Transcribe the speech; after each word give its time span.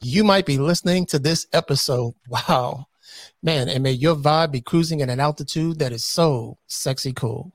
you 0.00 0.24
might 0.24 0.46
be 0.46 0.58
listening 0.58 1.06
to 1.06 1.18
this 1.18 1.46
episode. 1.52 2.14
Wow. 2.28 2.86
Man, 3.42 3.68
and 3.68 3.82
may 3.82 3.92
your 3.92 4.14
vibe 4.14 4.52
be 4.52 4.60
cruising 4.60 5.02
at 5.02 5.08
an 5.08 5.18
altitude 5.18 5.78
that 5.80 5.92
is 5.92 6.04
so 6.04 6.58
sexy 6.68 7.12
cool. 7.12 7.52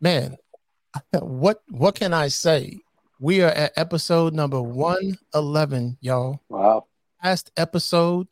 Man, 0.00 0.36
what 1.12 1.62
what 1.68 1.94
can 1.94 2.12
I 2.12 2.28
say? 2.28 2.80
We 3.20 3.40
are 3.40 3.50
at 3.50 3.72
episode 3.76 4.34
number 4.34 4.60
111, 4.60 5.98
y'all. 6.00 6.40
Wow. 6.48 6.86
Last 7.22 7.52
episode 7.56 8.26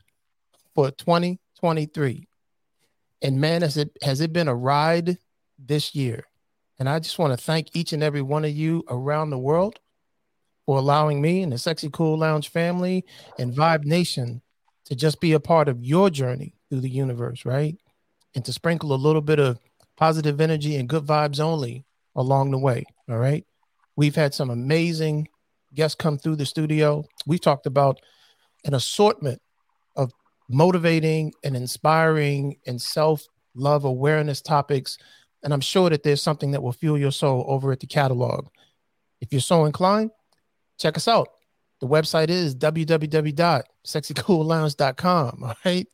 for 0.75 0.91
2023. 0.91 2.29
And 3.23 3.41
man, 3.41 3.63
has 3.63 3.77
it 3.77 3.97
has 4.03 4.21
it 4.21 4.33
been 4.33 4.49
a 4.49 4.55
ride 4.55 5.17
this 5.59 5.95
year? 5.95 6.25
And 6.79 6.89
I 6.89 6.99
just 6.99 7.19
want 7.19 7.33
to 7.33 7.43
thank 7.43 7.75
each 7.75 7.93
and 7.93 8.03
every 8.03 8.23
one 8.23 8.45
of 8.45 8.51
you 8.51 8.85
around 8.89 9.31
the 9.31 9.39
world 9.39 9.79
for 10.67 10.79
allowing 10.79 11.21
me 11.21 11.43
and 11.43 11.53
the 11.53 11.59
Sexy 11.59 11.89
Cool 11.91 12.19
Lounge 12.19 12.49
family 12.49 13.05
and 13.39 13.55
Vibe 13.55 13.85
Nation 13.85 14.43
to 14.85 14.95
just 14.95 15.21
be 15.21 15.33
a 15.33 15.41
part 15.41 15.69
of 15.69 15.85
your 15.85 16.11
journey 16.11 16.55
through 16.69 16.81
the 16.81 16.91
universe, 16.91 17.45
right? 17.45 17.77
And 18.35 18.45
to 18.45 18.53
sprinkle 18.53 18.93
a 18.93 18.97
little 18.97 19.21
bit 19.21 19.39
of 19.39 19.59
positive 19.97 20.41
energy 20.41 20.77
and 20.77 20.89
good 20.89 21.05
vibes 21.05 21.41
only 21.41 21.85
along 22.15 22.51
the 22.51 22.59
way. 22.59 22.85
All 23.09 23.19
right. 23.19 23.45
We've 23.97 24.15
had 24.15 24.35
some 24.35 24.51
amazing 24.51 25.29
guests 25.75 25.95
come 25.95 26.19
through 26.19 26.37
the 26.37 26.47
studio. 26.47 27.05
We've 27.27 27.41
talked 27.41 27.67
about 27.67 28.01
an 28.65 28.75
assortment 28.75 29.41
of 29.97 30.13
motivating 30.49 31.33
and 31.45 31.57
inspiring 31.57 32.57
and 32.67 32.81
self 32.81 33.27
love 33.55 33.85
awareness 33.85 34.41
topics. 34.41 34.99
And 35.43 35.53
I'm 35.53 35.61
sure 35.61 35.91
that 35.91 36.03
there's 36.03 36.23
something 36.23 36.53
that 36.53 36.63
will 36.63 36.73
fuel 36.73 36.99
your 36.99 37.13
soul 37.13 37.45
over 37.49 37.73
at 37.73 37.81
the 37.81 37.87
catalog. 37.87 38.49
If 39.21 39.33
you're 39.33 39.41
so 39.41 39.65
inclined, 39.65 40.11
check 40.79 40.97
us 40.97 41.09
out. 41.09 41.29
The 41.81 41.89
website 41.89 42.31
is 42.31 42.55
www.sexycoollounge.com. 42.55 45.39
All 45.45 45.55
right. 45.65 45.89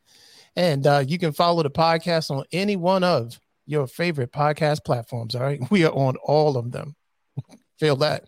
And 0.54 0.86
uh, 0.86 1.02
you 1.06 1.18
can 1.18 1.32
follow 1.32 1.62
the 1.62 1.70
podcast 1.70 2.30
on 2.30 2.44
any 2.52 2.76
one 2.76 3.04
of 3.04 3.40
your 3.64 3.86
favorite 3.86 4.32
podcast 4.32 4.84
platforms. 4.84 5.34
All 5.34 5.42
right. 5.42 5.60
We 5.70 5.84
are 5.84 5.92
on 5.92 6.16
all 6.24 6.56
of 6.56 6.72
them. 6.72 6.96
Feel 7.78 7.96
that. 7.96 8.24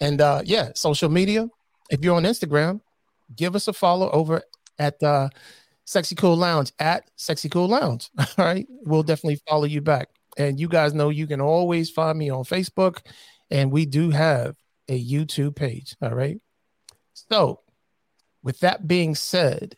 And 0.00 0.20
uh, 0.20 0.42
yeah, 0.44 0.70
social 0.74 1.08
media. 1.08 1.48
If 1.90 2.00
you're 2.02 2.16
on 2.16 2.24
Instagram, 2.24 2.80
give 3.36 3.54
us 3.54 3.68
a 3.68 3.72
follow 3.72 4.10
over 4.10 4.42
at 4.78 5.02
uh, 5.02 5.28
Sexy 5.84 6.14
Cool 6.14 6.36
Lounge 6.36 6.72
at 6.78 7.10
Sexy 7.16 7.48
Cool 7.48 7.68
Lounge. 7.68 8.10
All 8.18 8.26
right. 8.38 8.66
We'll 8.68 9.02
definitely 9.02 9.40
follow 9.48 9.64
you 9.64 9.80
back. 9.80 10.08
And 10.36 10.60
you 10.60 10.68
guys 10.68 10.94
know 10.94 11.10
you 11.10 11.26
can 11.26 11.40
always 11.40 11.90
find 11.90 12.18
me 12.18 12.30
on 12.30 12.44
Facebook. 12.44 13.00
And 13.50 13.70
we 13.70 13.86
do 13.86 14.10
have 14.10 14.56
a 14.88 15.02
YouTube 15.02 15.56
page. 15.56 15.96
All 16.02 16.14
right. 16.14 16.40
So, 17.14 17.60
with 18.42 18.60
that 18.60 18.86
being 18.86 19.14
said, 19.14 19.76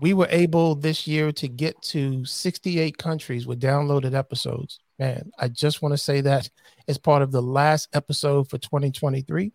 we 0.00 0.14
were 0.14 0.28
able 0.30 0.74
this 0.74 1.06
year 1.06 1.30
to 1.32 1.48
get 1.48 1.80
to 1.82 2.24
68 2.24 2.96
countries 2.96 3.46
with 3.46 3.60
downloaded 3.60 4.14
episodes. 4.14 4.80
Man, 4.98 5.30
I 5.38 5.48
just 5.48 5.82
want 5.82 5.92
to 5.92 5.98
say 5.98 6.22
that 6.22 6.48
as 6.88 6.98
part 6.98 7.22
of 7.22 7.32
the 7.32 7.42
last 7.42 7.88
episode 7.92 8.48
for 8.48 8.58
2023. 8.58 9.52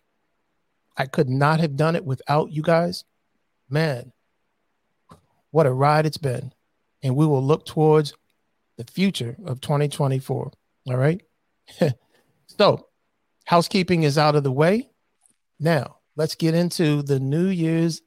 I 0.97 1.05
could 1.05 1.29
not 1.29 1.59
have 1.59 1.75
done 1.75 1.95
it 1.95 2.05
without 2.05 2.51
you 2.51 2.61
guys. 2.61 3.03
Man, 3.69 4.13
what 5.51 5.65
a 5.65 5.73
ride 5.73 6.05
it's 6.05 6.17
been. 6.17 6.53
And 7.03 7.15
we 7.15 7.25
will 7.25 7.43
look 7.43 7.65
towards 7.65 8.13
the 8.77 8.85
future 8.85 9.35
of 9.45 9.61
2024. 9.61 10.51
All 10.87 10.97
right. 10.97 11.21
so, 12.47 12.87
housekeeping 13.45 14.03
is 14.03 14.17
out 14.17 14.35
of 14.35 14.43
the 14.43 14.51
way. 14.51 14.89
Now, 15.59 15.97
let's 16.15 16.35
get 16.35 16.53
into 16.53 17.01
the 17.01 17.19
New 17.19 17.47
Year's 17.47 18.01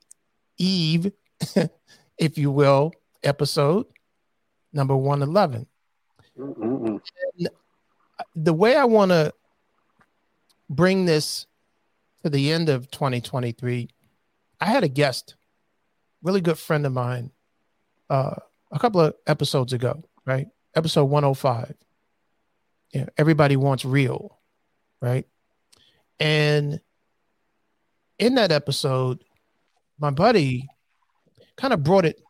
Eve, 0.58 1.12
if 2.18 2.36
you 2.36 2.50
will, 2.50 2.92
episode 3.22 3.86
number 4.72 4.96
111. 4.96 5.66
The 8.34 8.52
way 8.52 8.76
I 8.76 8.84
want 8.84 9.10
to 9.10 9.32
bring 10.68 11.06
this 11.06 11.46
to 12.22 12.30
the 12.30 12.52
end 12.52 12.68
of 12.68 12.90
2023, 12.90 13.88
I 14.60 14.66
had 14.66 14.84
a 14.84 14.88
guest, 14.88 15.36
really 16.22 16.40
good 16.40 16.58
friend 16.58 16.84
of 16.84 16.92
mine, 16.92 17.30
uh, 18.10 18.34
a 18.70 18.78
couple 18.78 19.00
of 19.00 19.14
episodes 19.26 19.72
ago, 19.72 20.02
right? 20.26 20.48
Episode 20.74 21.04
105. 21.04 21.74
Yeah, 22.92 23.06
everybody 23.16 23.56
wants 23.56 23.84
real, 23.84 24.37
right? 25.00 25.26
And 26.20 26.80
in 28.18 28.34
that 28.34 28.52
episode, 28.52 29.22
my 29.98 30.10
buddy 30.10 30.68
kind 31.56 31.72
of 31.72 31.82
brought 31.82 32.04
it. 32.04 32.20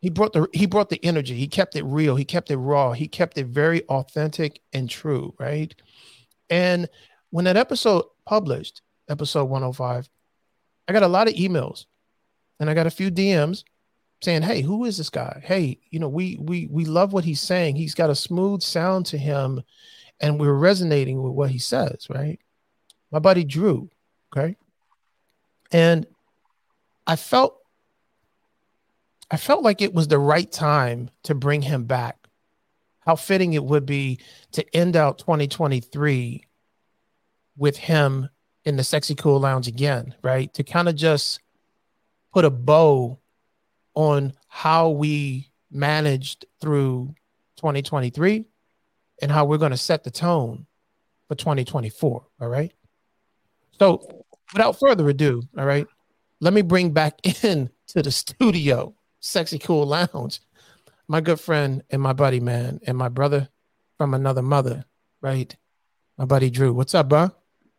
He 0.00 0.10
brought 0.10 0.32
the 0.32 0.48
he 0.52 0.66
brought 0.66 0.88
the 0.88 1.04
energy. 1.04 1.34
He 1.34 1.48
kept 1.48 1.76
it 1.76 1.84
real. 1.84 2.16
He 2.16 2.24
kept 2.24 2.50
it 2.50 2.56
raw. 2.56 2.92
He 2.92 3.08
kept 3.08 3.38
it 3.38 3.46
very 3.46 3.82
authentic 3.84 4.60
and 4.72 4.88
true, 4.88 5.34
right? 5.38 5.74
And 6.50 6.88
when 7.30 7.44
that 7.46 7.56
episode 7.56 8.04
published, 8.24 8.82
episode 9.08 9.44
105, 9.44 10.08
I 10.86 10.92
got 10.92 11.02
a 11.02 11.08
lot 11.08 11.28
of 11.28 11.34
emails 11.34 11.86
and 12.60 12.70
I 12.70 12.74
got 12.74 12.86
a 12.86 12.90
few 12.90 13.10
DMs 13.10 13.64
saying, 14.22 14.42
"Hey, 14.42 14.60
who 14.60 14.84
is 14.84 14.96
this 14.98 15.10
guy? 15.10 15.42
Hey, 15.44 15.80
you 15.90 15.98
know, 15.98 16.08
we 16.08 16.36
we 16.40 16.68
we 16.70 16.84
love 16.84 17.12
what 17.12 17.24
he's 17.24 17.40
saying. 17.40 17.76
He's 17.76 17.94
got 17.94 18.10
a 18.10 18.14
smooth 18.14 18.62
sound 18.62 19.06
to 19.06 19.18
him 19.18 19.62
and 20.20 20.40
we're 20.40 20.52
resonating 20.52 21.22
with 21.22 21.32
what 21.32 21.50
he 21.50 21.58
says, 21.58 22.06
right?" 22.10 22.40
My 23.10 23.18
buddy 23.18 23.44
Drew, 23.44 23.90
Okay. 24.36 24.56
And 25.72 26.06
I 27.06 27.16
felt 27.16 27.58
I 29.30 29.36
felt 29.36 29.64
like 29.64 29.82
it 29.82 29.92
was 29.92 30.06
the 30.06 30.18
right 30.18 30.50
time 30.50 31.10
to 31.24 31.34
bring 31.34 31.62
him 31.62 31.84
back. 31.84 32.28
How 33.00 33.16
fitting 33.16 33.54
it 33.54 33.64
would 33.64 33.84
be 33.84 34.20
to 34.52 34.64
end 34.74 34.94
out 34.94 35.18
2023 35.18 36.44
with 37.56 37.76
him 37.76 38.28
in 38.64 38.76
the 38.76 38.84
Sexy 38.84 39.16
Cool 39.16 39.40
Lounge 39.40 39.66
again, 39.66 40.14
right? 40.22 40.52
To 40.54 40.62
kind 40.62 40.88
of 40.88 40.94
just 40.94 41.40
put 42.32 42.44
a 42.44 42.50
bow 42.50 43.18
on 43.94 44.32
how 44.46 44.90
we 44.90 45.50
managed 45.72 46.46
through 46.60 47.14
2023 47.56 48.44
and 49.20 49.30
how 49.30 49.44
we're 49.44 49.58
going 49.58 49.72
to 49.72 49.76
set 49.76 50.04
the 50.04 50.10
tone 50.10 50.66
for 51.28 51.34
2024. 51.34 52.26
All 52.40 52.48
right. 52.48 52.72
So 53.78 54.24
without 54.52 54.78
further 54.78 55.08
ado, 55.08 55.42
all 55.58 55.66
right, 55.66 55.86
let 56.40 56.52
me 56.52 56.62
bring 56.62 56.92
back 56.92 57.18
in 57.44 57.70
to 57.88 58.02
the 58.02 58.10
studio, 58.10 58.94
Sexy 59.20 59.58
Cool 59.58 59.86
Lounge, 59.86 60.40
my 61.08 61.20
good 61.20 61.40
friend 61.40 61.82
and 61.90 62.02
my 62.02 62.12
buddy, 62.12 62.40
man, 62.40 62.80
and 62.86 62.96
my 62.96 63.08
brother 63.08 63.48
from 63.98 64.14
another 64.14 64.42
mother, 64.42 64.84
right? 65.20 65.54
My 66.18 66.24
buddy 66.24 66.50
Drew. 66.50 66.72
What's 66.72 66.94
up, 66.94 67.08
bro? 67.08 67.30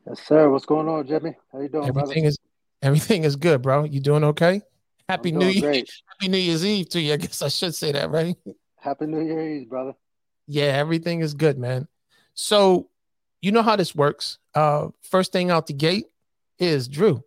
Yes, 0.07 0.21
sir. 0.25 0.49
What's 0.49 0.65
going 0.65 0.87
on, 0.87 1.05
Jimmy? 1.07 1.35
How 1.51 1.61
you 1.61 1.69
doing, 1.69 1.87
everything 1.87 2.23
brother? 2.23 2.27
is 2.27 2.37
everything 2.81 3.23
is 3.23 3.35
good, 3.35 3.61
bro. 3.61 3.83
You 3.83 3.99
doing 3.99 4.23
okay? 4.23 4.61
Happy 5.09 5.31
I'm 5.31 5.39
New 5.39 5.47
Year. 5.47 5.71
Happy 6.05 6.27
New 6.29 6.37
Year's 6.37 6.65
Eve 6.65 6.89
to 6.89 7.01
you. 7.01 7.13
I 7.13 7.17
guess 7.17 7.41
I 7.41 7.49
should 7.49 7.75
say 7.75 7.91
that, 7.91 8.09
right? 8.09 8.35
Happy 8.79 9.05
New 9.05 9.25
Year's, 9.25 9.61
Eve, 9.63 9.69
brother. 9.69 9.93
Yeah, 10.47 10.65
everything 10.65 11.21
is 11.21 11.33
good, 11.33 11.57
man. 11.57 11.87
So, 12.33 12.89
you 13.41 13.51
know 13.51 13.61
how 13.61 13.75
this 13.75 13.93
works. 13.93 14.39
Uh, 14.55 14.89
first 15.01 15.31
thing 15.31 15.51
out 15.51 15.67
the 15.67 15.73
gate 15.73 16.05
is 16.57 16.87
Drew. 16.87 17.23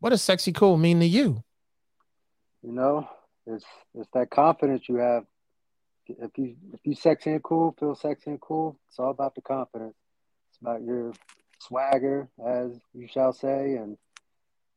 What 0.00 0.10
does 0.10 0.22
sexy 0.22 0.52
cool 0.52 0.76
mean 0.76 1.00
to 1.00 1.06
you? 1.06 1.42
You 2.62 2.72
know, 2.72 3.08
it's 3.46 3.64
it's 3.94 4.08
that 4.14 4.30
confidence 4.30 4.88
you 4.88 4.96
have. 4.96 5.24
If 6.06 6.30
you 6.36 6.56
if 6.72 6.80
you 6.84 6.94
sexy 6.94 7.30
and 7.30 7.42
cool, 7.42 7.74
feel 7.78 7.94
sexy 7.94 8.30
and 8.30 8.40
cool, 8.40 8.78
it's 8.88 8.98
all 8.98 9.10
about 9.10 9.34
the 9.34 9.42
confidence. 9.42 9.94
It's 10.50 10.58
about 10.60 10.82
your 10.82 11.12
swagger, 11.58 12.28
as 12.44 12.72
you 12.94 13.08
shall 13.08 13.32
say, 13.32 13.76
and 13.76 13.96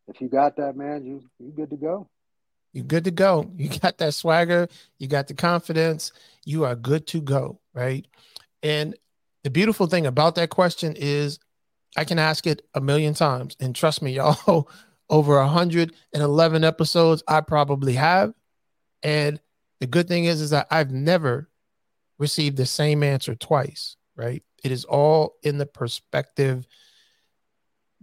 if 0.08 0.22
you 0.22 0.30
got 0.30 0.58
that, 0.58 0.76
man, 0.76 1.06
you 1.06 1.24
you 1.40 1.52
good 1.52 1.70
to 1.72 1.78
go. 1.78 2.08
You're 2.76 2.84
good 2.84 3.06
to 3.06 3.12
go. 3.12 3.50
You 3.58 3.70
got 3.80 3.98
that 4.00 4.14
swagger, 4.14 4.68
you 5.00 5.08
got 5.08 5.28
the 5.28 5.34
confidence, 5.34 6.12
you 6.44 6.66
are 6.66 6.76
good 6.76 7.08
to 7.08 7.22
go, 7.22 7.60
right? 7.74 8.06
And 8.62 8.96
the 9.44 9.50
beautiful 9.50 9.88
thing 9.88 10.06
about 10.06 10.36
that 10.36 10.50
question 10.50 10.94
is 10.98 11.40
I 11.96 12.04
can 12.04 12.20
ask 12.20 12.46
it 12.46 12.64
a 12.74 12.82
million 12.82 13.14
times. 13.14 13.56
And 13.60 13.74
trust 13.74 14.02
me, 14.02 14.12
y'all, 14.16 14.70
over 15.10 15.38
111 15.38 16.64
episodes, 16.64 17.24
I 17.28 17.42
probably 17.42 17.94
have. 17.94 18.34
And 19.02 19.40
the 19.80 19.88
good 19.88 20.08
thing 20.08 20.26
is, 20.26 20.42
is 20.42 20.50
that 20.50 20.68
I've 20.70 20.92
never 20.92 21.50
received 22.18 22.58
the 22.58 22.66
same 22.66 23.04
answer 23.04 23.36
twice, 23.36 23.96
right? 24.16 24.44
It 24.64 24.72
is 24.72 24.84
all 24.84 25.36
in 25.44 25.58
the 25.58 25.66
perspective 25.66 26.68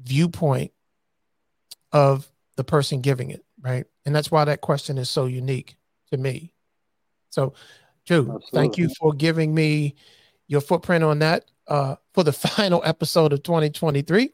viewpoint 0.03 0.73
of 1.93 2.31
the 2.57 2.65
person 2.65 3.01
giving 3.01 3.31
it, 3.31 3.45
right? 3.63 3.87
And 4.05 4.15
that's 4.15 4.31
why 4.31 4.45
that 4.45 4.61
question 4.61 4.99
is 4.99 5.09
so 5.09 5.27
unique 5.27 5.77
to 6.11 6.19
me. 6.19 6.53
So, 7.31 7.55
Drew, 8.07 8.21
Absolutely. 8.21 8.49
thank 8.53 8.79
you 8.79 8.89
for 8.99 9.13
giving 9.13 9.55
me 9.55 9.95
your 10.49 10.61
footprint 10.61 11.05
on 11.05 11.21
that 11.21 11.45
uh, 11.69 11.97
for 12.13 12.25
the 12.25 12.33
final 12.33 12.83
episode 12.85 13.33
of 13.33 13.43
2023. 13.43 14.31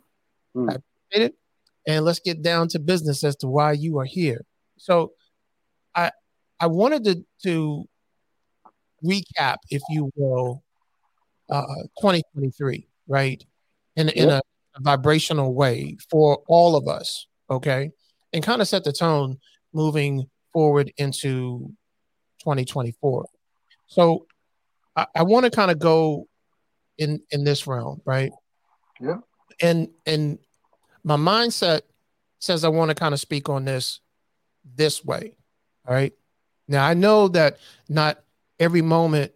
Mm. 0.57 0.71
I 0.71 0.75
appreciate 0.75 1.27
it. 1.27 1.35
And 1.87 2.05
let's 2.05 2.21
get 2.21 2.43
down 2.43 2.69
to 2.69 2.79
business 2.79 3.25
as 3.25 3.37
to 3.37 3.47
why 3.47 3.73
you 3.73 3.99
are 3.99 4.05
here. 4.05 4.45
So, 4.79 5.13
I 5.95 6.11
I 6.61 6.67
wanted 6.67 7.05
to 7.05 7.25
to 7.45 7.89
recap, 9.05 9.57
if 9.71 9.83
you 9.91 10.11
will, 10.17 10.63
uh, 11.51 11.63
2023, 12.01 12.87
right? 13.07 13.43
In, 13.97 14.09
yep. 14.09 14.17
in 14.17 14.29
a, 14.31 14.41
a 14.77 14.81
vibrational 14.81 15.55
way 15.55 15.97
for 16.11 16.43
all 16.49 16.77
of 16.77 16.89
us, 16.89 17.27
okay? 17.51 17.93
And 18.33 18.43
kind 18.43 18.61
of 18.61 18.69
set 18.69 18.85
the 18.85 18.93
tone 18.93 19.39
moving 19.73 20.29
forward 20.53 20.93
into 20.97 21.73
2024. 22.41 23.27
So 23.87 24.27
I, 24.97 25.07
I 25.15 25.23
want 25.23 25.45
to 25.45 25.51
kind 25.51 25.71
of 25.71 25.79
go 25.79 26.29
in 26.99 27.21
in 27.31 27.45
this 27.45 27.67
realm, 27.67 28.03
right? 28.05 28.33
Yeah. 29.01 29.19
And 29.61 29.89
and 30.07 30.39
my 31.05 31.17
mindset 31.17 31.83
says 32.39 32.65
I 32.65 32.69
want 32.69 32.91
to 32.91 32.95
kind 32.95 33.15
of 33.15 33.21
speak 33.21 33.49
on 33.49 33.65
this 33.65 34.01
this 34.77 35.05
way. 35.05 35.37
All 35.87 35.95
right. 35.95 36.13
Now 36.67 36.87
I 36.87 36.95
know 36.95 37.29
that 37.29 37.59
not 37.89 38.23
every 38.59 38.83
moment 38.83 39.33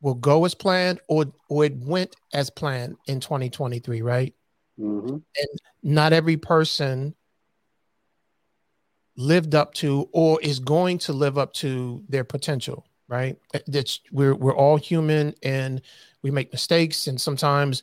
will 0.00 0.14
go 0.14 0.44
as 0.44 0.54
planned 0.54 1.00
or 1.08 1.26
or 1.48 1.64
it 1.64 1.76
went 1.76 2.14
as 2.34 2.50
planned 2.50 2.96
in 3.06 3.20
2023 3.20 4.02
right 4.02 4.34
mm-hmm. 4.78 5.08
and 5.14 5.48
not 5.82 6.12
every 6.12 6.36
person 6.36 7.14
lived 9.16 9.54
up 9.54 9.74
to 9.74 10.08
or 10.12 10.40
is 10.40 10.58
going 10.58 10.98
to 10.98 11.12
live 11.12 11.38
up 11.38 11.52
to 11.52 12.02
their 12.08 12.24
potential 12.24 12.86
right 13.08 13.36
that's 13.66 14.00
we're 14.10 14.34
we're 14.34 14.56
all 14.56 14.76
human 14.76 15.34
and 15.42 15.82
we 16.22 16.30
make 16.30 16.52
mistakes 16.52 17.06
and 17.06 17.20
sometimes 17.20 17.82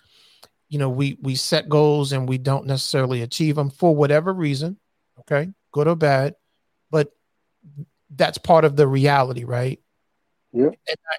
you 0.70 0.80
know 0.80 0.90
we 0.90 1.18
we 1.22 1.36
set 1.36 1.70
goals 1.70 2.12
and 2.12 2.28
we 2.28 2.38
don't 2.38 2.66
necessarily 2.66 3.22
achieve 3.22 3.56
them 3.56 3.70
for 3.70 3.96
whatever 3.96 4.34
reason 4.34 4.78
okay 5.20 5.50
good 5.72 5.88
or 5.88 5.96
bad 5.96 6.36
but 6.90 7.12
that's 8.16 8.40
part 8.40 8.66
of 8.66 8.76
the 8.76 8.88
reality 8.88 9.44
right 9.44 9.80
yeah. 10.52 10.70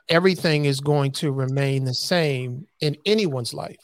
everything 0.08 0.64
is 0.64 0.80
going 0.80 1.12
to 1.12 1.32
remain 1.32 1.84
the 1.84 1.94
same 1.94 2.66
in 2.80 2.96
anyone's 3.06 3.54
life. 3.54 3.78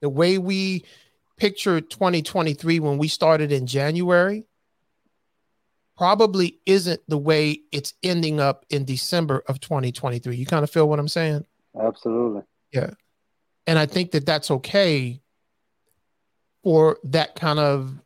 The 0.00 0.08
way 0.08 0.38
we 0.38 0.84
pictured 1.36 1.90
2023 1.90 2.80
when 2.80 2.98
we 2.98 3.08
started 3.08 3.52
in 3.52 3.66
January 3.66 4.44
probably 6.00 6.58
isn't 6.64 6.98
the 7.08 7.18
way 7.18 7.60
it's 7.72 7.92
ending 8.02 8.40
up 8.40 8.64
in 8.70 8.86
December 8.86 9.42
of 9.48 9.60
2023. 9.60 10.34
You 10.34 10.46
kind 10.46 10.64
of 10.64 10.70
feel 10.70 10.88
what 10.88 10.98
I'm 10.98 11.08
saying? 11.08 11.44
Absolutely. 11.78 12.40
Yeah. 12.72 12.92
And 13.66 13.78
I 13.78 13.84
think 13.84 14.12
that 14.12 14.24
that's 14.24 14.50
okay 14.50 15.20
for 16.64 16.96
that 17.04 17.34
kind 17.34 17.58
of 17.58 18.00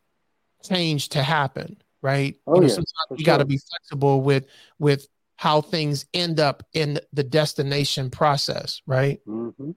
change 0.65 1.11
to 1.11 1.23
happen, 1.23 1.77
right? 2.03 2.35
Oh, 2.49 2.57
you 2.57 2.63
know, 2.63 2.67
yeah, 2.67 2.75
sometimes 2.75 3.11
you 3.11 3.19
sure. 3.19 3.33
got 3.33 3.37
to 3.37 3.45
be 3.45 3.59
flexible 3.59 4.23
with 4.23 4.47
with 4.81 5.07
how 5.37 5.61
things 5.61 6.05
end 6.13 6.41
up 6.41 6.65
in 6.73 6.99
the 7.13 7.23
destination 7.23 8.11
process, 8.11 8.83
right? 8.89 9.21
Mm-hmm. 9.25 9.71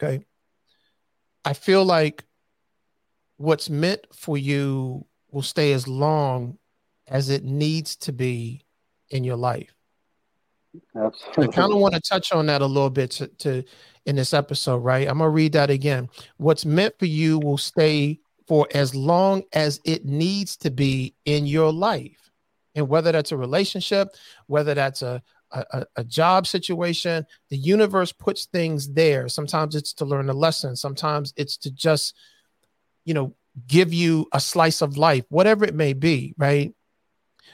Okay. 0.00 0.24
I 1.44 1.52
feel 1.52 1.84
like 1.84 2.22
what's 3.38 3.68
meant 3.68 4.06
for 4.12 4.38
you 4.38 5.04
will 5.32 5.42
stay 5.42 5.72
as 5.72 5.88
long 5.88 6.58
as 7.08 7.30
it 7.30 7.44
needs 7.44 7.96
to 7.96 8.12
be 8.12 8.64
in 9.10 9.24
your 9.24 9.36
life. 9.36 9.72
Absolutely. 10.94 11.44
I 11.44 11.46
kind 11.48 11.72
of 11.72 11.78
want 11.78 11.94
to 11.94 12.00
touch 12.00 12.32
on 12.32 12.46
that 12.46 12.62
a 12.62 12.66
little 12.66 12.90
bit 12.90 13.10
to, 13.12 13.28
to 13.28 13.64
in 14.04 14.16
this 14.16 14.34
episode, 14.34 14.78
right? 14.78 15.08
I'm 15.08 15.18
gonna 15.18 15.30
read 15.30 15.52
that 15.52 15.70
again. 15.70 16.08
What's 16.36 16.64
meant 16.64 16.98
for 16.98 17.06
you 17.06 17.38
will 17.38 17.58
stay 17.58 18.20
for 18.46 18.68
as 18.74 18.94
long 18.94 19.42
as 19.52 19.80
it 19.84 20.04
needs 20.04 20.56
to 20.58 20.70
be 20.70 21.14
in 21.24 21.46
your 21.46 21.72
life 21.72 22.30
and 22.74 22.88
whether 22.88 23.10
that's 23.10 23.32
a 23.32 23.36
relationship, 23.36 24.08
whether 24.46 24.74
that's 24.74 25.02
a, 25.02 25.22
a, 25.50 25.86
a 25.96 26.04
job 26.04 26.46
situation, 26.46 27.26
the 27.50 27.56
universe 27.56 28.12
puts 28.12 28.46
things 28.46 28.92
there. 28.92 29.28
Sometimes 29.28 29.74
it's 29.74 29.92
to 29.94 30.04
learn 30.04 30.28
a 30.28 30.34
lesson, 30.34 30.76
sometimes 30.76 31.32
it's 31.36 31.56
to 31.58 31.70
just, 31.70 32.14
you 33.04 33.14
know, 33.14 33.34
give 33.66 33.92
you 33.92 34.26
a 34.32 34.40
slice 34.40 34.82
of 34.82 34.96
life, 34.96 35.24
whatever 35.30 35.64
it 35.64 35.74
may 35.74 35.94
be, 35.94 36.34
right? 36.36 36.74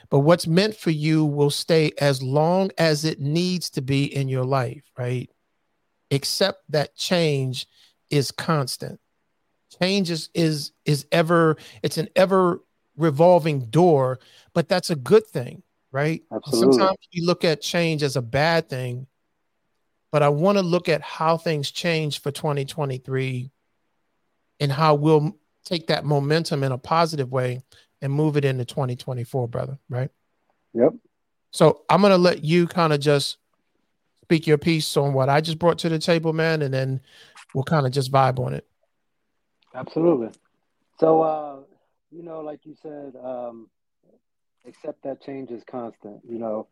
But 0.09 0.19
what's 0.19 0.47
meant 0.47 0.75
for 0.75 0.91
you 0.91 1.25
will 1.25 1.49
stay 1.49 1.91
as 1.99 2.21
long 2.21 2.71
as 2.77 3.05
it 3.05 3.19
needs 3.19 3.69
to 3.71 3.81
be 3.81 4.05
in 4.05 4.27
your 4.27 4.43
life, 4.43 4.83
right? 4.97 5.29
Except 6.11 6.59
that 6.69 6.95
change 6.95 7.67
is 8.09 8.31
constant. 8.31 8.99
Change 9.81 10.11
is 10.11 10.29
is 10.33 10.71
is 10.85 11.07
ever 11.11 11.57
it's 11.81 11.97
an 11.97 12.09
ever 12.15 12.61
revolving 12.95 13.65
door, 13.71 14.19
but 14.53 14.69
that's 14.69 14.91
a 14.91 14.95
good 14.95 15.25
thing, 15.25 15.63
right? 15.91 16.21
Absolutely. 16.31 16.77
Sometimes 16.77 16.97
we 17.13 17.21
look 17.21 17.43
at 17.43 17.61
change 17.61 18.03
as 18.03 18.15
a 18.15 18.21
bad 18.21 18.69
thing, 18.69 19.07
but 20.11 20.21
I 20.21 20.29
want 20.29 20.59
to 20.59 20.61
look 20.61 20.89
at 20.89 21.01
how 21.01 21.37
things 21.37 21.71
change 21.71 22.21
for 22.21 22.29
2023 22.29 23.49
and 24.59 24.71
how 24.71 24.93
we'll 24.93 25.35
take 25.65 25.87
that 25.87 26.05
momentum 26.05 26.63
in 26.63 26.71
a 26.71 26.77
positive 26.77 27.31
way 27.31 27.61
and 28.03 28.11
move 28.11 28.35
it 28.35 28.43
into 28.43 28.65
2024, 28.65 29.47
brother, 29.47 29.79
right? 29.89 30.11
Yep. 30.73 30.93
So 31.51 31.83
I'm 31.89 32.01
going 32.01 32.11
to 32.11 32.17
let 32.17 32.43
you 32.43 32.67
kind 32.67 32.91
of 32.91 32.99
just 32.99 33.37
speak 34.23 34.45
your 34.45 34.57
piece 34.57 34.97
on 34.97 35.13
what 35.13 35.29
I 35.29 35.39
just 35.39 35.57
brought 35.57 35.79
to 35.79 35.89
the 35.89 35.99
table, 35.99 36.33
man, 36.33 36.61
and 36.61 36.73
then 36.73 36.99
we'll 37.55 37.63
kind 37.63 37.85
of 37.85 37.93
just 37.93 38.11
vibe 38.11 38.39
on 38.39 38.53
it. 38.53 38.67
Absolutely. 39.73 40.29
So, 40.99 41.21
uh, 41.21 41.55
you 42.11 42.23
know, 42.23 42.41
like 42.41 42.65
you 42.65 42.75
said, 42.81 43.13
um, 43.23 43.69
except 44.65 45.03
that 45.03 45.21
change 45.21 45.49
is 45.49 45.63
constant. 45.63 46.21
You 46.27 46.39
know, 46.39 46.67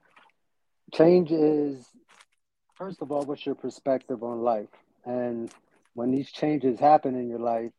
change 0.93 1.31
is, 1.31 1.85
first 2.75 3.01
of 3.01 3.09
all, 3.11 3.23
what's 3.23 3.45
your 3.45 3.55
perspective 3.55 4.21
on 4.21 4.41
life? 4.41 4.69
And 5.05 5.49
when 5.93 6.11
these 6.11 6.29
changes 6.29 6.77
happen 6.77 7.15
in 7.15 7.29
your 7.29 7.39
life, 7.39 7.71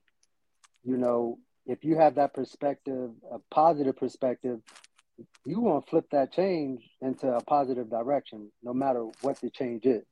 you 0.84 0.96
know, 0.96 1.38
if 1.66 1.84
you 1.84 1.96
have 1.96 2.16
that 2.16 2.34
perspective, 2.34 3.10
a 3.30 3.38
positive 3.50 3.96
perspective, 3.96 4.60
you 5.44 5.60
want 5.60 5.84
to 5.84 5.90
flip 5.90 6.06
that 6.10 6.32
change 6.32 6.82
into 7.00 7.28
a 7.28 7.40
positive 7.42 7.90
direction, 7.90 8.50
no 8.62 8.72
matter 8.72 9.06
what 9.20 9.40
the 9.40 9.50
change 9.50 9.86
is. 9.86 10.04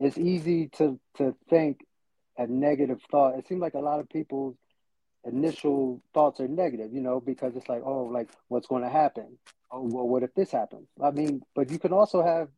It's 0.00 0.18
easy 0.18 0.68
to 0.78 0.98
to 1.16 1.34
think 1.50 1.80
a 2.36 2.46
negative 2.46 3.00
thought. 3.10 3.38
It 3.38 3.48
seems 3.48 3.60
like 3.60 3.74
a 3.74 3.80
lot 3.80 3.98
of 3.98 4.08
people's 4.08 4.56
initial 5.24 6.00
thoughts 6.14 6.40
are 6.40 6.46
negative, 6.46 6.92
you 6.92 7.00
know, 7.00 7.20
because 7.20 7.56
it's 7.56 7.68
like, 7.68 7.82
oh, 7.84 8.04
like 8.04 8.30
what's 8.46 8.68
going 8.68 8.84
to 8.84 8.88
happen? 8.88 9.38
Oh, 9.70 9.82
well, 9.82 10.06
what 10.06 10.22
if 10.22 10.32
this 10.34 10.52
happens? 10.52 10.86
I 11.02 11.10
mean, 11.10 11.42
but 11.54 11.70
you 11.70 11.78
can 11.78 11.92
also 11.92 12.22
have 12.22 12.48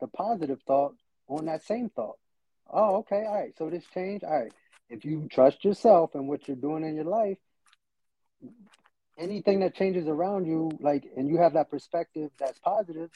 the 0.00 0.06
positive 0.08 0.60
thought 0.66 0.94
on 1.28 1.46
that 1.46 1.64
same 1.64 1.88
thought. 1.88 2.18
Oh, 2.70 2.96
okay, 2.96 3.24
all 3.26 3.34
right. 3.34 3.56
So 3.56 3.70
this 3.70 3.84
change, 3.94 4.22
all 4.22 4.38
right. 4.38 4.52
If 4.90 5.04
you 5.04 5.28
trust 5.30 5.64
yourself 5.64 6.14
and 6.14 6.28
what 6.28 6.46
you're 6.46 6.56
doing 6.56 6.84
in 6.84 6.94
your 6.94 7.06
life, 7.06 7.38
anything 9.18 9.60
that 9.60 9.74
changes 9.74 10.06
around 10.06 10.46
you, 10.46 10.70
like, 10.80 11.04
and 11.16 11.28
you 11.28 11.38
have 11.38 11.54
that 11.54 11.70
perspective 11.70 12.30
that's 12.38 12.58
positive, 12.58 13.10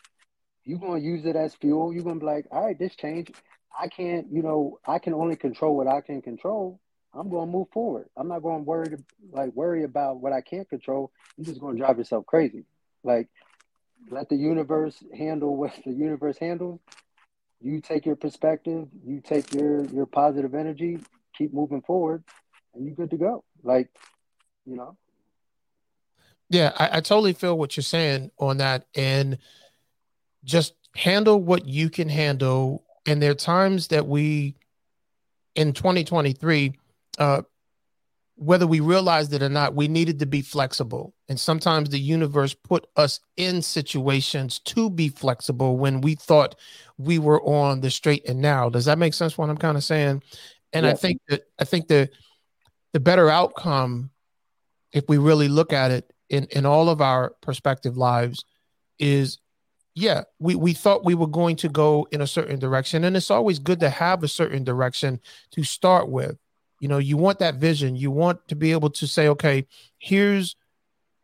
you're 0.64 0.78
to 1.00 1.06
use 1.06 1.24
it 1.24 1.36
as 1.36 1.54
fuel. 1.54 1.92
You're 1.92 2.02
to 2.16 2.20
be 2.20 2.26
like, 2.26 2.46
all 2.50 2.64
right, 2.64 2.78
this 2.78 2.96
change, 2.96 3.30
I 3.78 3.88
can't, 3.88 4.26
you 4.30 4.42
know, 4.42 4.78
I 4.86 4.98
can 4.98 5.14
only 5.14 5.36
control 5.36 5.76
what 5.76 5.86
I 5.86 6.00
can 6.00 6.22
control. 6.22 6.80
I'm 7.14 7.30
to 7.46 7.52
move 7.52 7.68
forward. 7.72 8.08
I'm 8.16 8.28
not 8.28 8.40
to 8.40 8.64
worry 8.64 8.88
like 9.32 9.52
worry 9.54 9.84
about 9.84 10.20
what 10.20 10.32
I 10.32 10.42
can't 10.42 10.68
control. 10.68 11.10
You're 11.36 11.46
just 11.46 11.60
to 11.60 11.78
drive 11.78 11.98
yourself 11.98 12.26
crazy. 12.26 12.64
Like 13.04 13.28
let 14.10 14.28
the 14.28 14.36
universe 14.36 15.02
handle 15.16 15.56
what 15.56 15.72
the 15.84 15.92
universe 15.92 16.38
handles. 16.38 16.80
You 17.60 17.80
take 17.80 18.04
your 18.04 18.16
perspective, 18.16 18.88
you 19.04 19.20
take 19.20 19.54
your 19.54 19.84
your 19.86 20.06
positive 20.06 20.54
energy, 20.54 20.98
keep 21.36 21.54
moving 21.54 21.80
forward, 21.82 22.22
and 22.74 22.84
you're 22.84 22.94
good 22.94 23.10
to 23.10 23.16
go. 23.16 23.44
Like, 23.62 23.88
you 24.66 24.76
know. 24.76 24.96
Yeah, 26.48 26.72
I, 26.76 26.98
I 26.98 27.00
totally 27.00 27.32
feel 27.32 27.58
what 27.58 27.76
you're 27.76 27.82
saying 27.84 28.30
on 28.38 28.58
that. 28.58 28.86
And 28.94 29.38
just 30.44 30.74
handle 30.94 31.42
what 31.42 31.66
you 31.66 31.90
can 31.90 32.08
handle. 32.08 32.84
And 33.06 33.20
there 33.20 33.32
are 33.32 33.34
times 33.34 33.88
that 33.88 34.06
we 34.06 34.56
in 35.54 35.72
2023 35.72 36.78
uh, 37.18 37.42
whether 38.36 38.66
we 38.66 38.80
realized 38.80 39.32
it 39.32 39.42
or 39.42 39.48
not, 39.48 39.74
we 39.74 39.88
needed 39.88 40.18
to 40.18 40.26
be 40.26 40.42
flexible. 40.42 41.14
And 41.28 41.40
sometimes 41.40 41.88
the 41.88 41.98
universe 41.98 42.52
put 42.52 42.86
us 42.94 43.20
in 43.38 43.62
situations 43.62 44.58
to 44.60 44.90
be 44.90 45.08
flexible 45.08 45.78
when 45.78 46.02
we 46.02 46.14
thought 46.14 46.54
we 46.98 47.18
were 47.18 47.42
on 47.42 47.80
the 47.80 47.90
straight 47.90 48.28
and 48.28 48.40
narrow. 48.40 48.68
Does 48.68 48.84
that 48.84 48.98
make 48.98 49.14
sense 49.14 49.38
what 49.38 49.48
I'm 49.48 49.56
kind 49.56 49.76
of 49.76 49.84
saying? 49.84 50.22
And 50.74 50.84
yeah. 50.84 50.92
I 50.92 50.94
think 50.94 51.20
that 51.28 51.44
I 51.58 51.64
think 51.64 51.88
the 51.88 52.10
the 52.92 53.00
better 53.00 53.30
outcome, 53.30 54.10
if 54.92 55.04
we 55.08 55.16
really 55.16 55.48
look 55.48 55.72
at 55.72 55.90
it 55.90 56.12
in, 56.28 56.44
in 56.50 56.66
all 56.66 56.88
of 56.88 57.00
our 57.00 57.30
perspective 57.40 57.96
lives, 57.96 58.44
is 58.98 59.38
yeah, 59.94 60.24
we, 60.38 60.54
we 60.54 60.74
thought 60.74 61.06
we 61.06 61.14
were 61.14 61.26
going 61.26 61.56
to 61.56 61.70
go 61.70 62.06
in 62.12 62.20
a 62.20 62.26
certain 62.26 62.58
direction. 62.58 63.04
And 63.04 63.16
it's 63.16 63.30
always 63.30 63.58
good 63.58 63.80
to 63.80 63.88
have 63.88 64.22
a 64.22 64.28
certain 64.28 64.62
direction 64.62 65.20
to 65.52 65.64
start 65.64 66.10
with. 66.10 66.36
You 66.80 66.88
know 66.88 66.98
you 66.98 67.16
want 67.16 67.38
that 67.38 67.56
vision. 67.56 67.96
You 67.96 68.10
want 68.10 68.46
to 68.48 68.54
be 68.54 68.72
able 68.72 68.90
to 68.90 69.06
say 69.06 69.28
okay 69.28 69.66
here's 69.98 70.56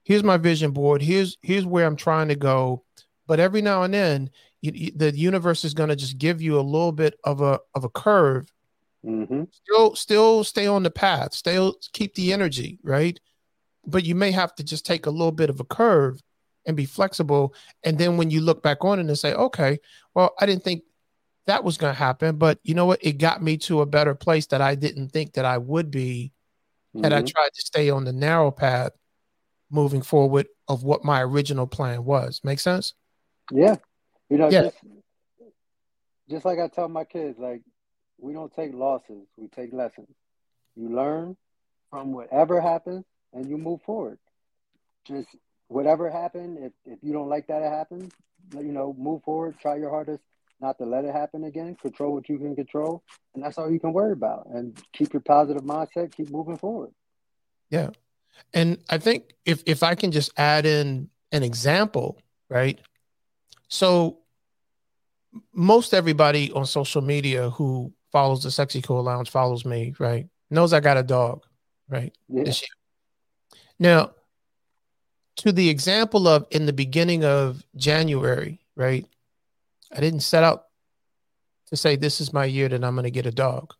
here's 0.04 0.24
my 0.24 0.36
vision 0.36 0.70
board. 0.70 1.02
Here's 1.02 1.36
here's 1.42 1.66
where 1.66 1.86
i'm 1.86 1.96
trying 1.96 2.28
to 2.28 2.36
go. 2.36 2.84
But 3.26 3.38
every 3.38 3.62
now 3.62 3.82
and 3.82 3.94
then 3.94 4.30
you, 4.60 4.90
the 4.96 5.16
universe 5.16 5.64
is 5.64 5.74
going 5.74 5.90
to 5.90 5.96
just 5.96 6.18
give 6.18 6.40
you 6.40 6.58
a 6.58 6.62
little 6.62 6.92
bit 6.92 7.18
of 7.24 7.40
a 7.40 7.60
of 7.74 7.84
a 7.84 7.90
curve. 7.90 8.50
Mm-hmm. 9.04 9.42
still 9.50 9.96
still 9.96 10.44
stay 10.44 10.66
on 10.66 10.84
the 10.84 10.90
path. 10.90 11.34
Still 11.34 11.74
keep 11.92 12.14
the 12.14 12.32
energy 12.32 12.78
right 12.82 13.18
but 13.86 14.04
you 14.04 14.14
may 14.14 14.30
have 14.30 14.54
to 14.54 14.64
just 14.64 14.86
take 14.86 15.06
a 15.06 15.10
little 15.10 15.32
bit 15.32 15.50
of 15.50 15.60
a 15.60 15.64
curve 15.64 16.20
and 16.66 16.76
be 16.76 16.84
flexible 16.84 17.54
and 17.82 17.98
then 17.98 18.16
when 18.16 18.30
you 18.30 18.40
look 18.40 18.62
back 18.62 18.84
on 18.84 18.98
it 18.98 19.06
and 19.06 19.18
say 19.18 19.34
okay 19.34 19.78
well 20.14 20.32
i 20.40 20.46
didn't 20.46 20.62
think 20.62 20.82
that 21.46 21.64
was 21.64 21.76
going 21.76 21.92
to 21.92 21.98
happen. 21.98 22.36
But 22.36 22.58
you 22.62 22.74
know 22.74 22.86
what? 22.86 23.04
It 23.04 23.18
got 23.18 23.42
me 23.42 23.56
to 23.58 23.80
a 23.80 23.86
better 23.86 24.14
place 24.14 24.46
that 24.46 24.60
I 24.60 24.74
didn't 24.74 25.08
think 25.08 25.34
that 25.34 25.44
I 25.44 25.58
would 25.58 25.90
be 25.90 26.32
mm-hmm. 26.94 27.04
had 27.04 27.12
I 27.12 27.18
mm-hmm. 27.18 27.26
tried 27.26 27.52
to 27.54 27.60
stay 27.60 27.90
on 27.90 28.04
the 28.04 28.12
narrow 28.12 28.50
path 28.50 28.92
moving 29.70 30.02
forward 30.02 30.46
of 30.68 30.84
what 30.84 31.04
my 31.04 31.22
original 31.22 31.66
plan 31.66 32.04
was. 32.04 32.40
Make 32.44 32.60
sense? 32.60 32.94
Yeah. 33.50 33.76
You 34.28 34.38
know, 34.38 34.50
yeah. 34.50 34.62
Just, 34.62 34.76
just 36.30 36.44
like 36.44 36.58
I 36.58 36.68
tell 36.68 36.88
my 36.88 37.04
kids, 37.04 37.38
like 37.38 37.62
we 38.18 38.32
don't 38.32 38.54
take 38.54 38.72
losses, 38.72 39.26
we 39.36 39.48
take 39.48 39.72
lessons. 39.72 40.08
You 40.76 40.94
learn 40.94 41.36
from 41.90 42.12
whatever 42.12 42.60
happens 42.60 43.04
and 43.32 43.48
you 43.48 43.58
move 43.58 43.80
forward. 43.82 44.18
Just 45.06 45.28
whatever 45.68 46.10
happened, 46.10 46.58
if, 46.60 46.72
if 46.84 46.98
you 47.02 47.12
don't 47.12 47.28
like 47.28 47.46
that 47.48 47.62
it 47.62 47.70
happened, 47.70 48.12
you 48.54 48.72
know, 48.72 48.94
move 48.98 49.22
forward, 49.22 49.56
try 49.60 49.76
your 49.76 49.90
hardest 49.90 50.22
not 50.60 50.78
to 50.78 50.84
let 50.84 51.04
it 51.04 51.12
happen 51.12 51.44
again, 51.44 51.74
control 51.74 52.14
what 52.14 52.28
you 52.28 52.38
can 52.38 52.54
control, 52.54 53.02
and 53.34 53.42
that's 53.42 53.58
all 53.58 53.70
you 53.70 53.80
can 53.80 53.92
worry 53.92 54.12
about. 54.12 54.46
And 54.46 54.80
keep 54.92 55.12
your 55.12 55.20
positive 55.20 55.62
mindset, 55.62 56.14
keep 56.14 56.30
moving 56.30 56.56
forward. 56.56 56.90
Yeah. 57.68 57.90
And 58.54 58.78
I 58.88 58.98
think 58.98 59.34
if 59.44 59.62
if 59.66 59.82
I 59.82 59.94
can 59.94 60.12
just 60.12 60.30
add 60.36 60.64
in 60.64 61.10
an 61.32 61.42
example, 61.42 62.18
right? 62.48 62.80
So 63.68 64.18
most 65.52 65.94
everybody 65.94 66.52
on 66.52 66.66
social 66.66 67.02
media 67.02 67.50
who 67.50 67.92
follows 68.10 68.42
the 68.42 68.50
Sexy 68.50 68.82
Cool 68.82 69.02
Lounge 69.02 69.30
follows 69.30 69.64
me, 69.64 69.94
right? 69.98 70.26
Knows 70.50 70.72
I 70.72 70.80
got 70.80 70.98
a 70.98 71.02
dog, 71.02 71.44
right? 71.88 72.14
Yeah. 72.28 72.52
Now, 73.82 74.12
to 75.38 75.50
the 75.50 75.68
example 75.68 76.28
of 76.28 76.46
in 76.52 76.66
the 76.66 76.72
beginning 76.72 77.24
of 77.24 77.64
January, 77.74 78.60
right? 78.76 79.04
I 79.90 79.98
didn't 79.98 80.20
set 80.20 80.44
out 80.44 80.66
to 81.66 81.76
say 81.76 81.96
this 81.96 82.20
is 82.20 82.32
my 82.32 82.44
year 82.44 82.68
that 82.68 82.84
I'm 82.84 82.94
going 82.94 83.02
to 83.04 83.10
get 83.10 83.26
a 83.26 83.32
dog. 83.32 83.74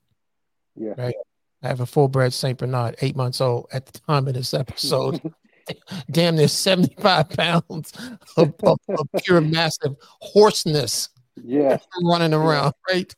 Yeah. 0.75 0.95
Right. 0.99 1.15
I 1.63 1.69
have 1.69 1.79
a 1.79 1.87
full 1.87 2.09
bred 2.09 2.33
Saint 2.33 2.59
Bernard, 2.59 2.97
eight 3.01 3.15
months 3.15 3.41
old 3.41 3.69
at 3.73 3.87
the 3.87 3.97
time 4.01 4.27
of 4.27 4.35
this 4.35 4.53
episode. 4.55 5.21
Damn 6.11 6.35
near 6.35 6.49
75 6.49 7.29
pounds 7.31 7.93
of, 8.37 8.53
of, 8.65 8.79
of, 8.89 9.23
pure 9.23 9.41
massive 9.41 9.95
hoarseness. 10.21 11.11
Yeah. 11.37 11.79
Running 12.03 12.35
around, 12.35 12.75
right? 12.91 13.15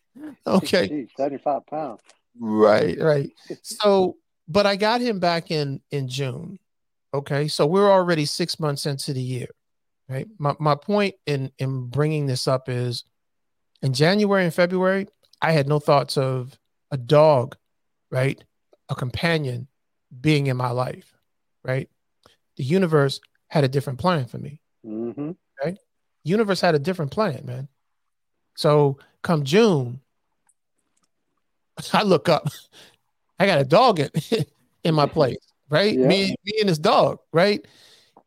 Okay. 0.46 1.06
75 1.16 1.66
pounds. 1.66 2.02
Right, 2.38 3.00
right. 3.00 3.30
So, 3.62 4.18
but 4.46 4.66
I 4.66 4.76
got 4.76 5.00
him 5.00 5.18
back 5.18 5.50
in 5.50 5.80
in 5.90 6.08
June. 6.08 6.58
Okay. 7.14 7.48
So 7.48 7.64
we're 7.64 7.90
already 7.90 8.26
six 8.26 8.60
months 8.60 8.84
into 8.84 9.12
the 9.12 9.22
year 9.22 9.48
right? 10.08 10.26
My, 10.38 10.54
my 10.58 10.74
point 10.74 11.14
in 11.26 11.50
in 11.58 11.86
bringing 11.86 12.26
this 12.26 12.46
up 12.46 12.68
is 12.68 13.04
in 13.82 13.92
january 13.92 14.44
and 14.44 14.54
february 14.54 15.06
i 15.42 15.52
had 15.52 15.68
no 15.68 15.78
thoughts 15.78 16.16
of 16.16 16.58
a 16.90 16.96
dog 16.96 17.56
right? 18.10 18.44
A 18.88 18.94
companion 18.94 19.66
being 20.20 20.46
in 20.46 20.56
my 20.56 20.70
life 20.70 21.16
right? 21.64 21.88
The 22.56 22.64
universe 22.64 23.20
had 23.48 23.64
a 23.64 23.68
different 23.68 23.98
plan 23.98 24.26
for 24.26 24.38
me. 24.38 24.60
Mm-hmm. 24.86 25.32
right? 25.64 25.78
Universe 26.24 26.60
had 26.60 26.74
a 26.74 26.78
different 26.78 27.10
plan 27.10 27.44
man. 27.44 27.68
So 28.56 28.98
come 29.22 29.44
june 29.44 30.00
i 31.92 32.02
look 32.02 32.28
up. 32.28 32.48
I 33.38 33.46
got 33.46 33.60
a 33.60 33.64
dog 33.64 33.98
in, 33.98 34.10
in 34.84 34.94
my 34.94 35.06
place 35.06 35.53
right 35.74 35.98
yeah. 35.98 36.06
me, 36.06 36.34
me 36.44 36.52
and 36.60 36.68
this 36.68 36.78
dog 36.78 37.18
right 37.32 37.66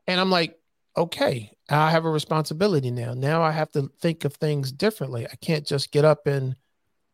and 0.07 0.19
i'm 0.19 0.29
like 0.29 0.57
okay 0.95 1.57
I 1.69 1.91
have 1.91 2.05
a 2.05 2.09
responsibility 2.09 2.91
now. 2.91 3.13
Now 3.13 3.41
I 3.41 3.51
have 3.51 3.71
to 3.73 3.91
think 3.99 4.23
of 4.23 4.33
things 4.33 4.71
differently. 4.71 5.27
I 5.27 5.35
can't 5.35 5.65
just 5.65 5.91
get 5.91 6.05
up 6.05 6.25
and 6.25 6.55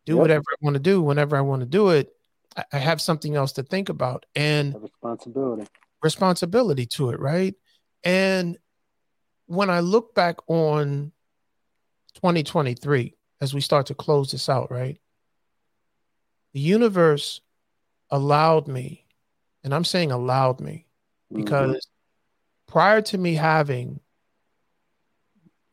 do 0.05 0.13
yep. 0.13 0.21
whatever 0.21 0.43
I 0.51 0.55
want 0.61 0.75
to 0.75 0.79
do 0.79 1.01
whenever 1.01 1.35
I 1.35 1.41
want 1.41 1.61
to 1.61 1.65
do 1.65 1.89
it. 1.89 2.13
I, 2.55 2.63
I 2.73 2.77
have 2.77 3.01
something 3.01 3.35
else 3.35 3.53
to 3.53 3.63
think 3.63 3.89
about 3.89 4.25
and 4.35 4.75
responsibility. 4.79 5.67
Responsibility 6.03 6.85
to 6.87 7.09
it, 7.09 7.19
right? 7.19 7.55
And 8.03 8.57
when 9.47 9.69
I 9.69 9.79
look 9.79 10.13
back 10.13 10.37
on 10.47 11.11
2023 12.15 13.15
as 13.41 13.53
we 13.53 13.61
start 13.61 13.87
to 13.87 13.95
close 13.95 14.31
this 14.31 14.49
out, 14.49 14.69
right? 14.69 14.99
The 16.53 16.59
universe 16.59 17.41
allowed 18.11 18.67
me, 18.67 19.02
and 19.63 19.73
I'm 19.73 19.85
saying 19.85 20.11
allowed 20.11 20.59
me 20.59 20.85
mm-hmm. 21.31 21.43
because 21.43 21.69
mm-hmm. 21.75 22.71
prior 22.71 23.01
to 23.01 23.17
me 23.17 23.35
having 23.35 23.99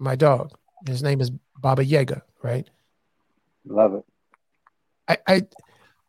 my 0.01 0.17
dog. 0.17 0.53
His 0.87 1.03
name 1.03 1.21
is 1.21 1.31
Baba 1.59 1.85
Yaga, 1.85 2.23
right? 2.43 2.69
Love 3.67 3.95
it. 3.95 4.05
I 5.07 5.19
I 5.29 5.47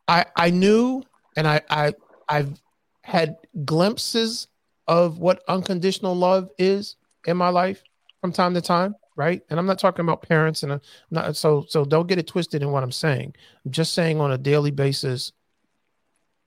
I, 0.07 0.25
I 0.35 0.50
knew 0.50 1.03
and 1.35 1.47
I, 1.47 1.61
I 1.69 1.93
I've 2.27 2.59
had 3.03 3.35
glimpses 3.65 4.47
of 4.88 5.19
what 5.19 5.43
unconditional 5.47 6.15
love 6.15 6.50
is 6.57 6.95
in 7.27 7.38
my 7.38 7.50
life 7.50 7.83
from 8.21 8.31
time 8.31 8.53
to 8.53 8.61
time, 8.61 8.95
right? 9.15 9.41
And 9.50 9.59
I'm 9.59 9.65
not 9.65 9.79
talking 9.79 10.03
about 10.03 10.21
parents 10.21 10.63
and 10.63 10.73
I'm 10.73 10.81
not 11.11 11.35
so 11.35 11.65
so 11.67 11.83
don't 11.83 12.07
get 12.07 12.17
it 12.17 12.27
twisted 12.27 12.61
in 12.63 12.71
what 12.71 12.83
I'm 12.83 12.91
saying. 12.91 13.35
I'm 13.65 13.71
just 13.71 13.93
saying 13.93 14.19
on 14.21 14.31
a 14.31 14.38
daily 14.38 14.71
basis 14.71 15.33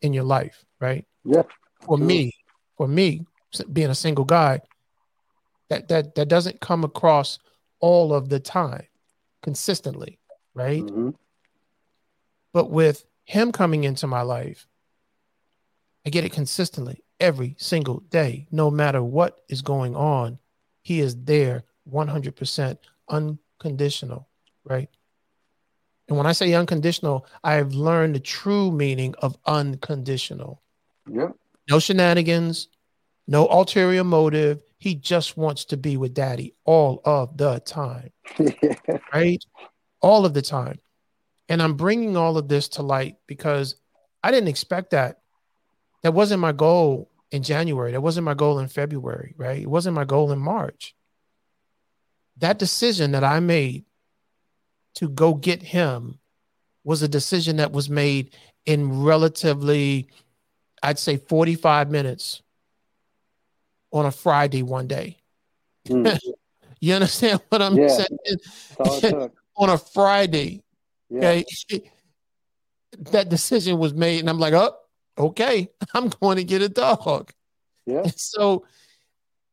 in 0.01 0.13
your 0.13 0.25
life, 0.25 0.65
right? 0.81 1.05
Yeah. 1.25 1.43
For 1.81 1.99
sure. 1.99 2.07
me, 2.07 2.33
for 2.77 2.89
me, 2.89 3.27
being 3.73 3.91
a 3.91 3.95
single 3.95 4.25
guy, 4.25 4.61
that 5.69 5.89
that 5.89 6.15
that 6.15 6.29
doesn't 6.29 6.61
come 6.61 6.85
across 6.85 7.39
all 7.81 8.15
of 8.15 8.29
the 8.29 8.41
time 8.41 8.87
consistently 9.43 10.19
right 10.55 10.83
mm-hmm. 10.83 11.11
but 12.53 12.71
with 12.71 13.05
him 13.25 13.53
coming 13.53 13.85
into 13.85 14.07
my 14.07 14.23
life 14.23 14.67
i 16.07 16.11
get 16.11 16.25
it 16.25 16.33
consistently 16.33 17.03
every 17.21 17.55
single 17.59 18.01
day 18.11 18.47
no 18.51 18.71
matter 18.71 19.03
what 19.03 19.43
is 19.49 19.63
going 19.63 19.95
on 19.95 20.39
he 20.83 21.01
is 21.01 21.17
there 21.25 21.65
100% 21.91 22.79
unconditional 23.09 24.29
right 24.65 24.89
and 26.09 26.17
when 26.17 26.27
i 26.27 26.33
say 26.33 26.55
unconditional 26.55 27.27
i've 27.43 27.75
learned 27.75 28.15
the 28.15 28.21
true 28.21 28.71
meaning 28.71 29.15
of 29.19 29.37
unconditional 29.47 30.63
yeah 31.11 31.29
no 31.71 31.79
shenanigans 31.79 32.69
no 33.27 33.47
ulterior 33.49 34.05
motive 34.05 34.63
he 34.85 34.95
just 34.95 35.39
wants 35.39 35.65
to 35.65 35.79
be 35.79 35.97
with 35.97 36.13
daddy 36.13 36.55
all 36.67 37.01
of 37.07 37.39
the 37.39 37.59
time. 37.61 38.11
right? 39.15 39.43
All 40.03 40.27
of 40.27 40.35
the 40.35 40.43
time. 40.43 40.79
And 41.49 41.63
I'm 41.63 41.73
bringing 41.73 42.19
all 42.19 42.37
of 42.37 42.49
this 42.49 42.69
to 42.69 42.83
light 42.83 43.17
because 43.27 43.77
I 44.23 44.31
didn't 44.31 44.51
expect 44.51 44.91
that. 44.91 45.21
That 46.03 46.13
wasn't 46.13 46.43
my 46.43 46.53
goal 46.53 47.11
in 47.31 47.43
January. 47.43 47.93
That 47.93 48.03
wasn't 48.03 48.27
my 48.27 48.35
goal 48.35 48.59
in 48.59 48.69
February, 48.69 49.33
right? 49.39 49.63
It 49.63 49.71
wasn't 49.71 49.95
my 49.95 50.05
goal 50.05 50.33
in 50.33 50.39
March. 50.39 50.95
That 52.37 52.59
decision 52.59 53.13
that 53.13 53.25
I 53.25 53.41
made 53.41 53.87
to 54.97 55.09
go 55.09 55.33
get 55.33 55.63
him 55.63 56.19
was 56.85 57.01
a 57.01 57.09
decision 57.09 57.57
that 57.57 57.73
was 57.73 57.89
made 57.89 58.37
in 58.67 59.03
relatively, 59.03 60.11
I'd 60.85 60.99
say 60.99 61.17
45 61.17 61.91
minutes 61.91 62.43
on 63.91 64.05
a 64.07 64.11
Friday 64.11 64.63
one 64.63 64.87
day. 64.87 65.17
Mm. 65.89 66.19
you 66.81 66.95
understand 66.95 67.41
what 67.49 67.63
I'm 67.63 67.77
yeah. 67.77 67.89
saying? 67.89 69.31
on 69.57 69.71
a 69.71 69.79
Friday. 69.79 70.63
Yeah. 71.09 71.43
Okay. 71.71 71.91
That 73.11 73.29
decision 73.29 73.79
was 73.79 73.93
made, 73.93 74.21
and 74.21 74.31
I'm 74.31 74.39
like, 74.39 74.55
oh, 74.55 74.77
okay, 75.19 75.69
I'm 75.95 76.11
going 76.11 76.37
to 76.37 76.45
get 76.45 76.63
a 76.63 76.69
dog. 76.69 77.33
Yeah. 77.87 78.03
And 78.03 78.15
so 78.17 78.67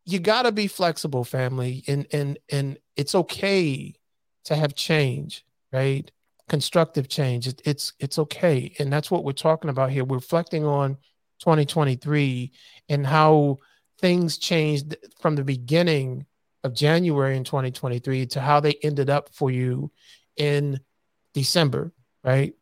you 0.06 0.20
got 0.20 0.44
to 0.44 0.52
be 0.52 0.68
flexible, 0.68 1.24
family, 1.24 1.84
and 1.88 2.06
and 2.14 2.38
and 2.52 2.78
it's 2.96 3.16
okay 3.16 3.96
to 4.44 4.56
have 4.56 4.76
change, 4.76 5.44
right? 5.74 6.12
Constructive 6.50 7.10
change. 7.10 7.48
It, 7.48 7.64
it's 7.66 7.94
it's 7.98 8.20
okay, 8.20 8.76
and 8.78 8.94
that's 8.94 9.10
what 9.10 9.24
we're 9.24 9.32
talking 9.32 9.72
about 9.72 9.90
here. 9.90 10.04
We're 10.04 10.18
reflecting 10.18 10.64
on 10.64 11.00
2023 11.42 12.52
and 12.90 13.06
how 13.06 13.60
things 14.00 14.38
changed 14.38 14.96
from 15.20 15.36
the 15.36 15.44
beginning 15.44 16.26
of 16.64 16.74
January 16.74 17.36
in 17.36 17.44
2023 17.44 18.28
to 18.28 18.40
how 18.42 18.60
they 18.60 18.76
ended 18.84 19.10
up 19.10 19.30
for 19.34 19.50
you 19.50 19.92
in 20.38 20.80
December, 21.34 21.92
right? 22.24 22.54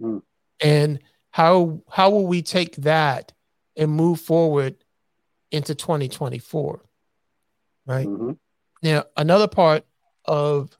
Mm. 0.00 0.22
And 0.60 1.00
how 1.30 1.82
how 1.90 2.10
will 2.10 2.26
we 2.26 2.42
take 2.42 2.76
that 2.76 3.32
and 3.76 3.90
move 3.90 4.20
forward 4.20 4.76
into 5.50 5.74
2024? 5.74 6.84
Right? 7.86 8.06
Mm-hmm. 8.06 8.32
Now, 8.82 9.04
another 9.16 9.48
part 9.48 9.84
of 10.24 10.76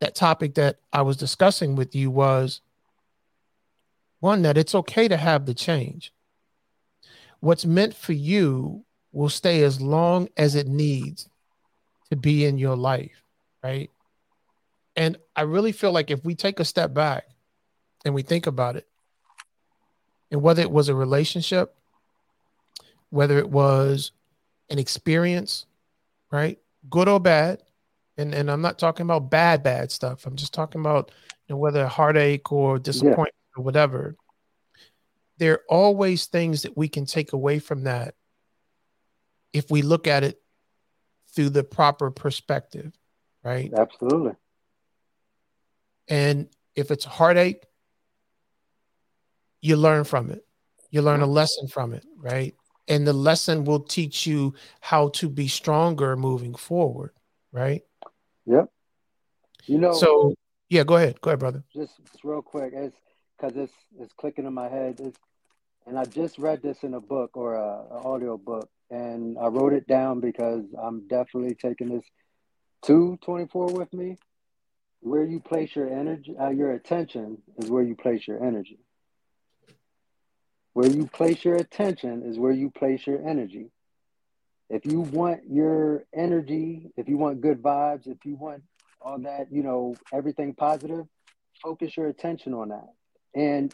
that 0.00 0.14
topic 0.14 0.54
that 0.54 0.78
I 0.92 1.02
was 1.02 1.16
discussing 1.16 1.76
with 1.76 1.94
you 1.94 2.10
was 2.10 2.60
one 4.20 4.42
that 4.42 4.58
it's 4.58 4.74
okay 4.74 5.06
to 5.06 5.16
have 5.16 5.46
the 5.46 5.54
change. 5.54 6.12
What's 7.40 7.64
meant 7.64 7.94
for 7.94 8.12
you 8.12 8.84
will 9.12 9.28
stay 9.28 9.62
as 9.62 9.80
long 9.80 10.28
as 10.36 10.54
it 10.54 10.66
needs 10.66 11.28
to 12.10 12.16
be 12.16 12.44
in 12.44 12.58
your 12.58 12.76
life, 12.76 13.22
right? 13.62 13.90
And 14.96 15.16
I 15.36 15.42
really 15.42 15.72
feel 15.72 15.92
like 15.92 16.10
if 16.10 16.24
we 16.24 16.34
take 16.34 16.60
a 16.60 16.64
step 16.64 16.92
back 16.92 17.28
and 18.04 18.14
we 18.14 18.22
think 18.22 18.46
about 18.46 18.76
it, 18.76 18.86
and 20.30 20.42
whether 20.42 20.62
it 20.62 20.70
was 20.70 20.88
a 20.88 20.94
relationship, 20.94 21.74
whether 23.10 23.38
it 23.38 23.48
was 23.48 24.12
an 24.70 24.78
experience, 24.78 25.66
right? 26.30 26.58
Good 26.90 27.08
or 27.08 27.20
bad. 27.20 27.62
And 28.16 28.34
and 28.34 28.50
I'm 28.50 28.60
not 28.60 28.78
talking 28.78 29.04
about 29.04 29.30
bad, 29.30 29.62
bad 29.62 29.90
stuff. 29.90 30.26
I'm 30.26 30.36
just 30.36 30.52
talking 30.52 30.80
about 30.80 31.12
you 31.46 31.54
know, 31.54 31.58
whether 31.58 31.86
heartache 31.86 32.52
or 32.52 32.78
disappointment 32.78 33.34
yeah. 33.56 33.60
or 33.60 33.64
whatever. 33.64 34.16
There 35.38 35.54
are 35.54 35.62
always 35.68 36.26
things 36.26 36.62
that 36.62 36.76
we 36.76 36.88
can 36.88 37.06
take 37.06 37.32
away 37.32 37.58
from 37.58 37.84
that 37.84 38.14
if 39.52 39.70
we 39.70 39.82
look 39.82 40.06
at 40.06 40.24
it 40.24 40.40
through 41.34 41.50
the 41.50 41.64
proper 41.64 42.10
perspective, 42.10 42.92
right? 43.42 43.72
Absolutely. 43.72 44.32
And 46.08 46.48
if 46.74 46.90
it's 46.90 47.04
heartache, 47.04 47.64
you 49.60 49.76
learn 49.76 50.04
from 50.04 50.30
it. 50.30 50.44
You 50.90 51.02
learn 51.02 51.20
a 51.20 51.26
lesson 51.26 51.68
from 51.68 51.92
it, 51.92 52.04
right? 52.16 52.54
And 52.86 53.06
the 53.06 53.12
lesson 53.12 53.64
will 53.64 53.80
teach 53.80 54.26
you 54.26 54.54
how 54.80 55.08
to 55.10 55.28
be 55.28 55.46
stronger 55.48 56.16
moving 56.16 56.54
forward, 56.54 57.12
right? 57.52 57.82
Yep. 58.46 58.70
You 59.66 59.78
know. 59.78 59.92
So 59.92 60.34
yeah, 60.70 60.84
go 60.84 60.96
ahead, 60.96 61.20
go 61.20 61.30
ahead, 61.30 61.40
brother. 61.40 61.62
Just, 61.74 61.98
just 62.10 62.24
real 62.24 62.40
quick, 62.40 62.72
it's 62.74 62.96
because 63.36 63.56
it's 63.56 63.72
it's 63.98 64.12
clicking 64.14 64.46
in 64.46 64.54
my 64.54 64.68
head. 64.68 65.00
It's, 65.00 65.18
and 65.88 65.98
I 65.98 66.04
just 66.04 66.38
read 66.38 66.62
this 66.62 66.82
in 66.82 66.92
a 66.92 67.00
book 67.00 67.30
or 67.34 67.54
a, 67.54 67.86
a 67.94 68.06
audio 68.06 68.36
book, 68.36 68.68
and 68.90 69.38
I 69.38 69.46
wrote 69.46 69.72
it 69.72 69.86
down 69.86 70.20
because 70.20 70.64
I'm 70.80 71.08
definitely 71.08 71.54
taking 71.54 71.88
this 71.88 72.04
to 72.84 73.18
24 73.22 73.68
with 73.68 73.92
me. 73.94 74.18
Where 75.00 75.24
you 75.24 75.40
place 75.40 75.74
your 75.74 75.88
energy, 75.88 76.34
uh, 76.38 76.50
your 76.50 76.72
attention 76.72 77.38
is 77.56 77.70
where 77.70 77.82
you 77.82 77.94
place 77.94 78.26
your 78.26 78.44
energy. 78.44 78.80
Where 80.74 80.90
you 80.90 81.06
place 81.06 81.44
your 81.44 81.56
attention 81.56 82.22
is 82.26 82.38
where 82.38 82.52
you 82.52 82.70
place 82.70 83.06
your 83.06 83.26
energy. 83.26 83.70
If 84.68 84.84
you 84.84 85.00
want 85.00 85.42
your 85.48 86.04
energy, 86.14 86.90
if 86.96 87.08
you 87.08 87.16
want 87.16 87.40
good 87.40 87.62
vibes, 87.62 88.06
if 88.06 88.18
you 88.26 88.36
want 88.36 88.62
all 89.00 89.18
that, 89.20 89.46
you 89.50 89.62
know, 89.62 89.94
everything 90.12 90.54
positive, 90.54 91.06
focus 91.62 91.96
your 91.96 92.08
attention 92.08 92.52
on 92.52 92.68
that. 92.68 92.88
And 93.34 93.72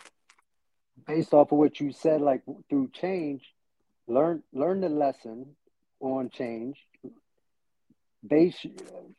based 1.06 1.34
off 1.34 1.52
of 1.52 1.58
what 1.58 1.80
you 1.80 1.92
said, 1.92 2.20
like 2.20 2.42
through 2.68 2.90
change, 2.92 3.42
learn 4.06 4.42
learn 4.52 4.80
the 4.80 4.88
lesson 4.88 5.56
on 6.00 6.30
change. 6.30 6.76
Base 8.26 8.64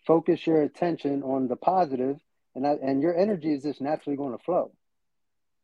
focus 0.07 0.45
your 0.47 0.63
attention 0.63 1.21
on 1.23 1.47
the 1.47 1.55
positive, 1.55 2.17
and 2.55 2.65
that, 2.65 2.79
and 2.81 3.01
your 3.01 3.15
energy 3.15 3.53
is 3.53 3.63
just 3.63 3.81
naturally 3.81 4.17
going 4.17 4.35
to 4.35 4.43
flow. 4.43 4.71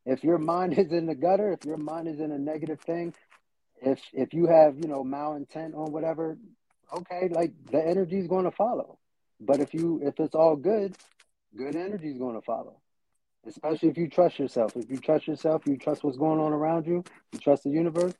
If 0.06 0.22
your 0.22 0.38
mind 0.38 0.74
is 0.78 0.92
in 0.92 1.06
the 1.06 1.14
gutter, 1.14 1.52
if 1.52 1.64
your 1.64 1.76
mind 1.76 2.08
is 2.08 2.20
in 2.20 2.30
a 2.30 2.38
negative 2.38 2.80
thing, 2.80 3.14
if 3.80 4.00
if 4.12 4.32
you 4.32 4.46
have 4.46 4.76
you 4.76 4.88
know 4.88 5.02
malintent 5.04 5.74
on 5.74 5.92
whatever, 5.92 6.38
okay, 6.96 7.28
like 7.30 7.52
the 7.70 7.84
energy 7.84 8.18
is 8.18 8.28
going 8.28 8.44
to 8.44 8.52
follow. 8.52 8.98
But 9.40 9.60
if 9.60 9.74
you 9.74 10.00
if 10.04 10.20
it's 10.20 10.34
all 10.34 10.56
good, 10.56 10.96
good 11.56 11.74
energy 11.74 12.10
is 12.10 12.18
going 12.18 12.36
to 12.36 12.42
follow. 12.42 12.81
Especially 13.46 13.88
if 13.88 13.98
you 13.98 14.08
trust 14.08 14.38
yourself. 14.38 14.76
If 14.76 14.90
you 14.90 14.98
trust 14.98 15.26
yourself, 15.26 15.62
you 15.66 15.76
trust 15.76 16.04
what's 16.04 16.16
going 16.16 16.40
on 16.40 16.52
around 16.52 16.86
you, 16.86 17.04
you 17.32 17.38
trust 17.38 17.64
the 17.64 17.70
universe. 17.70 18.14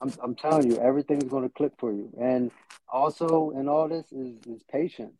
I'm 0.00 0.12
I'm 0.22 0.34
telling 0.34 0.70
you, 0.70 0.78
everything's 0.78 1.24
going 1.24 1.44
to 1.44 1.48
click 1.48 1.72
for 1.78 1.92
you. 1.92 2.10
And 2.20 2.50
also 2.92 3.50
in 3.50 3.68
all 3.68 3.88
this 3.88 4.12
is 4.12 4.36
is 4.46 4.62
patience. 4.70 5.16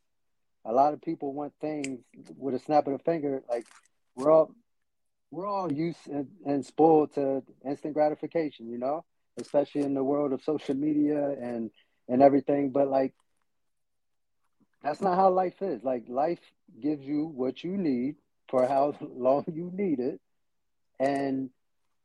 A 0.65 0.71
lot 0.71 0.93
of 0.93 1.01
people 1.01 1.33
want 1.33 1.53
things 1.59 1.99
with 2.37 2.55
a 2.55 2.59
snap 2.59 2.87
of 2.87 2.93
the 2.93 3.03
finger. 3.03 3.43
Like 3.49 3.65
we're 4.15 4.31
all 4.31 4.53
we're 5.31 5.47
all 5.47 5.71
used 5.71 6.07
and, 6.07 6.27
and 6.45 6.65
spoiled 6.65 7.13
to 7.15 7.43
instant 7.65 7.95
gratification, 7.95 8.69
you 8.69 8.77
know, 8.77 9.03
especially 9.39 9.81
in 9.81 9.93
the 9.93 10.03
world 10.03 10.31
of 10.31 10.43
social 10.43 10.75
media 10.75 11.35
and 11.41 11.71
and 12.07 12.21
everything. 12.21 12.69
But 12.69 12.87
like, 12.87 13.13
that's 14.83 15.01
not 15.01 15.15
how 15.15 15.31
life 15.31 15.61
is. 15.61 15.83
Like, 15.83 16.03
life 16.07 16.39
gives 16.81 17.03
you 17.05 17.25
what 17.25 17.63
you 17.63 17.77
need 17.77 18.15
for 18.53 18.67
how 18.67 18.93
long 19.01 19.43
you 19.51 19.71
need 19.73 19.99
it, 19.99 20.21
and 20.99 21.49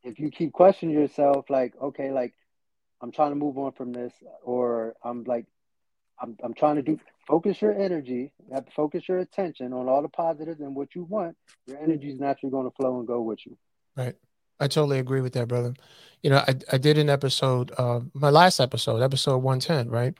if 0.02 0.18
you 0.18 0.30
keep 0.30 0.50
questioning 0.50 0.94
yourself, 0.94 1.50
like, 1.50 1.74
okay, 1.78 2.10
like, 2.10 2.32
I'm 3.02 3.12
trying 3.12 3.32
to 3.32 3.36
move 3.36 3.58
on 3.58 3.72
from 3.72 3.92
this, 3.92 4.14
or 4.42 4.94
I'm 5.04 5.24
like, 5.24 5.44
I'm 6.18 6.38
I'm 6.42 6.54
trying 6.54 6.76
to 6.76 6.82
do 6.82 6.98
focus 7.26 7.60
your 7.60 7.78
energy, 7.78 8.32
focus 8.74 9.06
your 9.06 9.18
attention 9.18 9.74
on 9.74 9.90
all 9.90 10.00
the 10.00 10.08
positives 10.08 10.60
and 10.60 10.74
what 10.74 10.94
you 10.94 11.04
want, 11.04 11.36
your 11.66 11.76
energy 11.82 12.08
is 12.08 12.18
naturally 12.18 12.50
going 12.50 12.64
to 12.64 12.74
flow 12.74 12.98
and 12.98 13.06
go 13.06 13.20
with 13.20 13.44
you. 13.44 13.54
Right. 13.94 14.16
I 14.58 14.68
totally 14.68 15.00
agree 15.00 15.20
with 15.20 15.34
that, 15.34 15.48
brother. 15.48 15.74
You 16.22 16.30
know, 16.30 16.38
I, 16.48 16.54
I 16.72 16.78
did 16.78 16.96
an 16.96 17.10
episode, 17.10 17.72
uh, 17.76 18.00
my 18.14 18.30
last 18.30 18.58
episode, 18.58 19.02
episode 19.02 19.36
110, 19.42 19.90
right? 19.90 20.14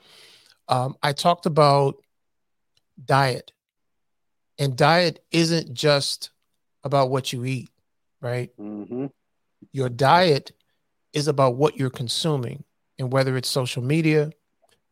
Um, 0.69 0.95
I 1.03 1.14
talked 1.14 1.47
about 1.47 1.97
diet. 3.03 3.51
And 4.59 4.77
diet 4.77 5.25
isn't 5.31 5.73
just 5.73 6.31
about 6.85 7.11
what 7.11 7.33
you 7.33 7.44
eat, 7.44 7.71
right? 8.21 8.51
Mm-hmm. 8.59 9.07
Your 9.73 9.88
diet 9.88 10.53
is 11.12 11.29
about 11.29 11.57
what 11.57 11.77
you're 11.77 11.90
consuming, 11.90 12.64
and 12.99 13.12
whether 13.12 13.37
it's 13.37 13.49
social 13.49 13.83
media, 13.83 14.31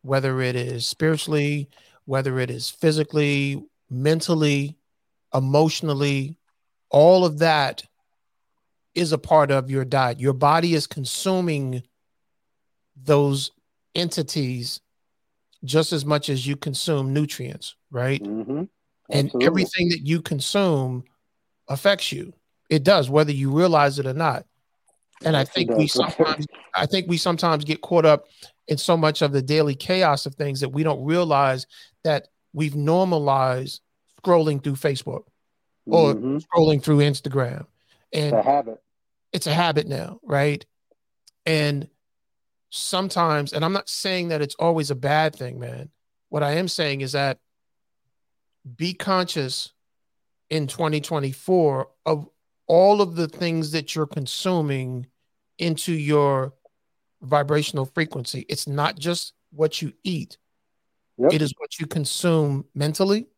whether 0.02 0.40
it 0.40 0.56
is 0.56 0.86
spiritually, 0.86 1.68
whether 2.04 2.38
it 2.38 2.50
is 2.50 2.70
physically, 2.70 3.62
mentally, 3.90 4.76
emotionally, 5.34 6.38
all 6.90 7.24
of 7.24 7.38
that 7.38 7.84
is 8.94 9.12
a 9.12 9.18
part 9.18 9.50
of 9.50 9.70
your 9.70 9.84
diet. 9.84 10.20
Your 10.20 10.32
body 10.32 10.74
is 10.74 10.86
consuming 10.86 11.82
those 12.96 13.50
entities 13.94 14.80
just 15.64 15.92
as 15.92 16.04
much 16.04 16.28
as 16.28 16.46
you 16.46 16.56
consume 16.56 17.12
nutrients, 17.12 17.74
right? 17.90 18.22
Mm-hmm. 18.22 18.64
And 19.10 19.30
everything 19.40 19.88
that 19.90 20.06
you 20.06 20.20
consume 20.20 21.04
affects 21.68 22.12
you. 22.12 22.32
It 22.68 22.82
does, 22.82 23.08
whether 23.08 23.32
you 23.32 23.50
realize 23.50 23.98
it 23.98 24.06
or 24.06 24.14
not. 24.14 24.44
And 25.24 25.36
I 25.36 25.44
think 25.44 25.70
we 25.70 25.86
sometimes 25.86 26.46
I 26.74 26.86
think 26.86 27.08
we 27.08 27.16
sometimes 27.16 27.64
get 27.64 27.80
caught 27.80 28.04
up 28.04 28.26
in 28.68 28.76
so 28.76 28.96
much 28.96 29.22
of 29.22 29.32
the 29.32 29.42
daily 29.42 29.74
chaos 29.74 30.26
of 30.26 30.34
things 30.34 30.60
that 30.60 30.70
we 30.70 30.82
don't 30.82 31.04
realize 31.04 31.66
that 32.04 32.28
we've 32.52 32.74
normalized 32.74 33.80
scrolling 34.20 34.62
through 34.62 34.74
Facebook 34.74 35.24
or 35.86 36.14
mm-hmm. 36.14 36.38
scrolling 36.38 36.82
through 36.82 36.98
Instagram. 36.98 37.66
And 38.12 38.34
it's 38.34 38.46
a 38.46 38.50
habit. 38.50 38.82
It's 39.32 39.46
a 39.46 39.54
habit 39.54 39.86
now, 39.86 40.20
right? 40.22 40.64
And 41.44 41.88
sometimes, 42.70 43.52
and 43.52 43.64
I'm 43.64 43.72
not 43.72 43.88
saying 43.88 44.28
that 44.28 44.42
it's 44.42 44.56
always 44.56 44.90
a 44.90 44.96
bad 44.96 45.36
thing, 45.36 45.60
man. 45.60 45.90
What 46.28 46.42
I 46.42 46.52
am 46.52 46.66
saying 46.66 47.02
is 47.02 47.12
that 47.12 47.38
be 48.74 48.92
conscious 48.94 49.72
in 50.50 50.66
2024 50.66 51.88
of 52.04 52.28
all 52.66 53.00
of 53.00 53.14
the 53.16 53.28
things 53.28 53.70
that 53.72 53.94
you're 53.94 54.06
consuming 54.06 55.06
into 55.58 55.92
your 55.92 56.52
vibrational 57.22 57.84
frequency. 57.84 58.44
It's 58.48 58.66
not 58.66 58.98
just 58.98 59.34
what 59.50 59.80
you 59.80 59.92
eat, 60.04 60.38
yep. 61.16 61.32
it 61.32 61.42
is 61.42 61.52
what 61.58 61.78
you 61.78 61.86
consume 61.86 62.64
mentally. 62.74 63.28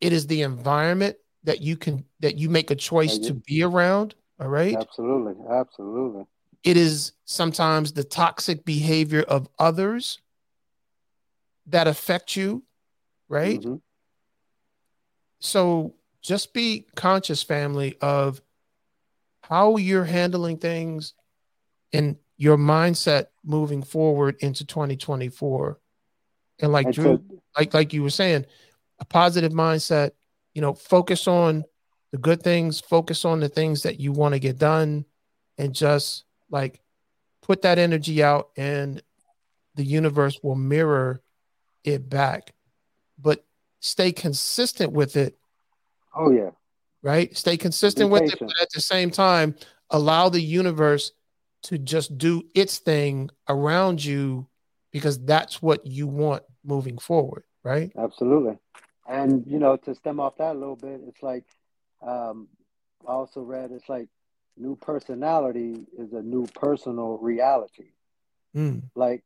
It 0.00 0.12
is 0.12 0.26
the 0.26 0.42
environment 0.42 1.16
that 1.44 1.60
you 1.60 1.76
can 1.76 2.04
that 2.20 2.36
you 2.36 2.48
make 2.48 2.70
a 2.70 2.74
choice 2.74 3.18
to 3.18 3.34
be 3.34 3.62
around. 3.62 4.14
All 4.40 4.48
right. 4.48 4.76
Absolutely. 4.76 5.34
Absolutely. 5.48 6.26
it 6.64 6.76
is 6.76 7.12
sometimes 7.24 7.92
the 7.92 8.04
toxic 8.04 8.64
behavior 8.64 9.22
of 9.22 9.48
others 9.58 10.20
that 11.66 11.88
affect 11.88 12.36
you, 12.36 12.62
right? 13.28 13.60
Mhm. 13.60 13.80
So 15.42 15.94
just 16.22 16.54
be 16.54 16.86
conscious, 16.94 17.42
family, 17.42 17.96
of 18.00 18.40
how 19.42 19.76
you're 19.76 20.04
handling 20.04 20.58
things 20.58 21.14
and 21.92 22.16
your 22.36 22.56
mindset 22.56 23.26
moving 23.44 23.82
forward 23.82 24.36
into 24.38 24.64
2024. 24.64 25.80
And 26.60 26.70
like 26.70 26.92
Drew, 26.92 27.22
like 27.58 27.74
like 27.74 27.92
you 27.92 28.04
were 28.04 28.10
saying, 28.10 28.46
a 29.00 29.04
positive 29.04 29.52
mindset, 29.52 30.12
you 30.54 30.62
know, 30.62 30.74
focus 30.74 31.26
on 31.26 31.64
the 32.12 32.18
good 32.18 32.40
things, 32.40 32.80
focus 32.80 33.24
on 33.24 33.40
the 33.40 33.48
things 33.48 33.82
that 33.82 33.98
you 33.98 34.12
want 34.12 34.34
to 34.34 34.38
get 34.38 34.58
done, 34.58 35.04
and 35.58 35.74
just 35.74 36.24
like 36.50 36.80
put 37.42 37.62
that 37.62 37.78
energy 37.78 38.22
out 38.22 38.50
and 38.56 39.02
the 39.74 39.84
universe 39.84 40.38
will 40.40 40.54
mirror 40.54 41.20
it 41.82 42.08
back. 42.08 42.54
But 43.18 43.44
stay 43.82 44.10
consistent 44.10 44.92
with 44.92 45.16
it 45.16 45.36
oh 46.16 46.30
yeah, 46.30 46.50
right? 47.02 47.36
Stay 47.36 47.56
consistent 47.56 48.08
Be 48.08 48.12
with 48.12 48.32
it, 48.32 48.38
but 48.40 48.60
at 48.60 48.70
the 48.72 48.80
same 48.80 49.10
time, 49.10 49.54
allow 49.90 50.28
the 50.28 50.40
universe 50.40 51.12
to 51.64 51.78
just 51.78 52.16
do 52.18 52.42
its 52.54 52.78
thing 52.78 53.30
around 53.48 54.04
you 54.04 54.48
because 54.92 55.22
that's 55.24 55.60
what 55.62 55.86
you 55.86 56.06
want 56.06 56.42
moving 56.64 56.98
forward, 56.98 57.44
right? 57.62 57.92
absolutely. 57.96 58.58
And 59.08 59.44
you 59.46 59.58
know, 59.58 59.76
to 59.76 59.94
stem 59.94 60.20
off 60.20 60.36
that 60.38 60.52
a 60.52 60.58
little 60.58 60.76
bit, 60.76 61.00
it's 61.06 61.22
like 61.22 61.44
um, 62.02 62.48
I 63.06 63.12
also 63.12 63.42
read 63.42 63.72
it's 63.72 63.88
like 63.88 64.08
new 64.56 64.76
personality 64.76 65.86
is 65.98 66.12
a 66.12 66.22
new 66.22 66.46
personal 66.54 67.18
reality. 67.18 67.90
Mm, 68.56 68.82
like 68.94 69.24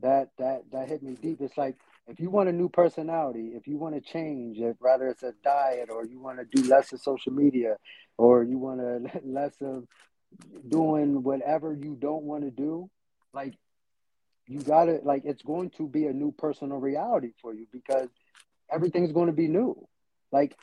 that 0.00 0.30
that 0.38 0.62
that 0.72 0.88
hit 0.88 1.02
me 1.02 1.16
deep 1.20 1.40
it's 1.40 1.58
like 1.58 1.76
if 2.08 2.20
you 2.20 2.30
want 2.30 2.48
a 2.48 2.52
new 2.52 2.68
personality 2.68 3.52
if 3.54 3.66
you 3.66 3.78
want 3.78 3.94
to 3.94 4.00
change 4.00 4.58
if 4.58 4.76
rather 4.80 5.08
it's 5.08 5.22
a 5.22 5.32
diet 5.44 5.88
or 5.90 6.04
you 6.04 6.20
want 6.20 6.38
to 6.38 6.44
do 6.44 6.68
less 6.68 6.92
of 6.92 7.00
social 7.00 7.32
media 7.32 7.76
or 8.18 8.42
you 8.42 8.58
want 8.58 8.80
to 8.80 9.20
less 9.24 9.54
of 9.60 9.84
doing 10.68 11.22
whatever 11.22 11.72
you 11.72 11.96
don't 12.00 12.24
want 12.24 12.42
to 12.42 12.50
do 12.50 12.88
like 13.32 13.54
you 14.46 14.60
gotta 14.60 15.00
like 15.04 15.22
it's 15.24 15.42
going 15.42 15.70
to 15.70 15.88
be 15.88 16.06
a 16.06 16.12
new 16.12 16.32
personal 16.32 16.78
reality 16.78 17.32
for 17.40 17.54
you 17.54 17.66
because 17.72 18.08
everything's 18.70 19.12
going 19.12 19.26
to 19.26 19.32
be 19.32 19.48
new. 19.48 19.86
Like 20.30 20.56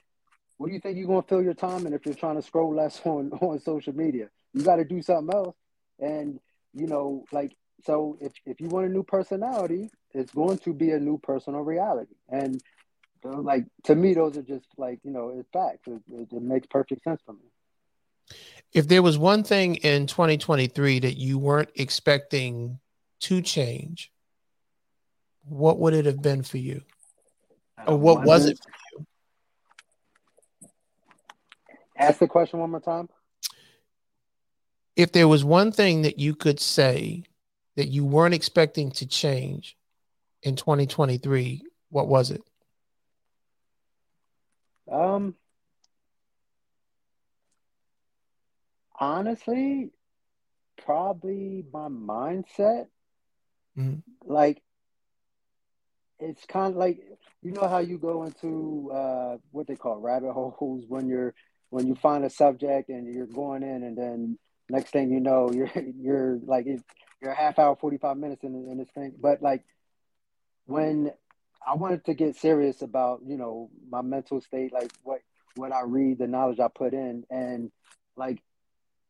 what 0.58 0.68
do 0.68 0.74
you 0.74 0.80
think 0.80 0.98
you're 0.98 1.08
going 1.08 1.22
to 1.22 1.28
fill 1.28 1.42
your 1.42 1.54
time 1.54 1.88
in 1.88 1.94
if 1.94 2.06
you're 2.06 2.16
trying 2.16 2.36
to 2.36 2.42
scroll 2.42 2.76
less 2.76 3.02
on 3.06 3.32
on 3.42 3.60
social 3.60 3.96
media? 3.96 4.30
You 4.54 4.64
got 4.64 4.78
to 4.78 4.86
do 4.86 5.02
something 5.02 5.34
else. 5.34 5.56
And 6.00 6.40
you 6.74 6.88
know 6.88 7.26
like 7.32 7.56
so 7.86 8.18
if, 8.20 8.34
if 8.46 8.60
you 8.60 8.68
want 8.68 8.86
a 8.86 8.90
new 8.90 9.04
personality 9.04 9.90
it's 10.14 10.34
going 10.34 10.58
to 10.60 10.74
be 10.74 10.92
a 10.92 11.00
new 11.00 11.18
personal 11.18 11.62
reality 11.62 12.16
and 12.30 12.62
uh, 13.26 13.38
like 13.42 13.66
to 13.84 13.96
me 13.96 14.14
those 14.14 14.38
are 14.38 14.42
just 14.42 14.66
like 14.78 15.00
you 15.04 15.12
know 15.12 15.30
it's 15.38 15.50
facts 15.52 15.88
it, 15.88 16.02
it, 16.12 16.28
it 16.32 16.42
makes 16.42 16.68
perfect 16.68 17.04
sense 17.04 17.22
for 17.26 17.34
me 17.34 17.50
If 18.72 18.88
there 18.88 19.02
was 19.02 19.18
one 19.18 19.44
thing 19.44 19.76
in 19.76 20.06
2023 20.08 21.00
that 21.00 21.18
you 21.18 21.40
weren't 21.40 21.72
expecting 21.76 22.80
to 23.22 23.42
change, 23.42 24.12
what 25.44 25.80
would 25.80 25.94
it 25.94 26.06
have 26.06 26.22
been 26.22 26.44
for 26.44 26.58
you? 26.58 26.84
Or 27.88 27.98
what 27.98 28.24
was 28.24 28.46
it? 28.46 28.60
For 28.60 29.00
you? 29.00 29.06
Ask 31.98 32.20
the 32.20 32.28
question 32.28 32.60
one 32.60 32.72
more 32.72 32.80
time 32.80 33.10
If 34.96 35.12
there 35.12 35.28
was 35.28 35.44
one 35.44 35.72
thing 35.72 36.04
that 36.04 36.20
you 36.20 36.36
could 36.36 36.60
say 36.60 37.24
that 37.76 37.88
you 37.88 38.06
weren't 38.06 38.34
expecting 38.34 38.92
to 38.92 39.08
change 39.08 39.78
in 40.44 40.56
2023, 40.56 41.64
what 41.90 42.08
was 42.08 42.32
it? 42.32 42.42
Um, 44.92 45.36
honestly, 49.00 49.92
probably 50.84 51.66
my 51.72 51.88
mindset. 51.88 52.88
Mhm. 53.78 54.02
Like, 54.26 54.62
it's 56.20 56.46
kind 56.46 56.74
of 56.74 56.78
like 56.78 57.00
you 57.42 57.52
know 57.52 57.68
how 57.68 57.80
you 57.80 57.98
go 57.98 58.24
into 58.24 58.92
uh, 58.94 59.38
what 59.52 59.68
they 59.68 59.76
call 59.76 60.00
rabbit 60.00 60.34
holes 60.34 60.86
when 60.88 61.08
you're 61.08 61.34
when 61.70 61.88
you 61.88 61.96
find 61.96 62.26
a 62.26 62.30
subject 62.30 62.90
and 62.90 63.14
you're 63.14 63.28
going 63.28 63.64
in, 63.64 63.84
and 63.84 63.98
then 63.98 64.40
next 64.70 64.92
thing 64.92 65.12
you 65.12 65.20
know, 65.20 65.52
you're 65.54 65.72
you're 66.00 66.40
like 66.44 66.66
you're 66.66 67.32
a 67.32 67.36
half 67.36 67.60
hour, 67.60 67.76
forty 67.76 67.98
five 67.98 68.18
minutes 68.18 68.44
in, 68.44 68.54
in 68.70 68.78
this 68.78 68.90
thing. 68.92 69.14
But 69.20 69.42
like 69.42 69.64
when 70.70 71.12
I 71.66 71.76
wanted 71.76 72.06
to 72.06 72.14
get 72.14 72.36
serious 72.36 72.82
about, 72.82 73.22
you 73.26 73.38
know, 73.38 73.70
my 73.90 74.02
mental 74.02 74.40
state, 74.42 74.72
like 74.72 74.92
what 75.04 75.22
what 75.56 75.74
I 75.74 75.82
read, 75.82 76.20
the 76.20 76.28
knowledge 76.28 76.60
I 76.60 76.68
put 76.68 76.94
in, 76.94 77.26
and 77.30 77.72
like 78.16 78.42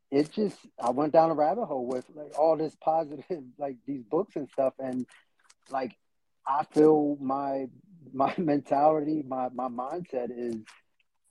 it 0.10 0.32
just 0.32 0.58
I 0.82 0.90
went 0.92 1.14
down 1.14 1.32
a 1.32 1.34
rabbit 1.34 1.66
hole 1.66 1.86
with 1.86 2.06
like 2.16 2.38
all 2.40 2.58
this 2.58 2.76
positive, 2.82 3.44
like 3.58 3.76
these 3.86 4.04
books 4.04 4.36
and 4.36 4.50
stuff, 4.50 4.74
and 4.80 5.06
like 5.70 5.96
I 6.48 6.64
feel 6.64 7.18
my 7.20 7.68
my 8.14 8.34
mentality, 8.38 9.24
my 9.28 9.50
my 9.54 9.68
mindset 9.68 10.30
is 10.36 10.56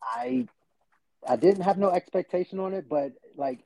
I 0.02 0.46
I 1.26 1.36
didn't 1.36 1.62
have 1.62 1.78
no 1.78 1.90
expectation 1.90 2.60
on 2.60 2.74
it, 2.74 2.88
but 2.88 3.12
like 3.36 3.60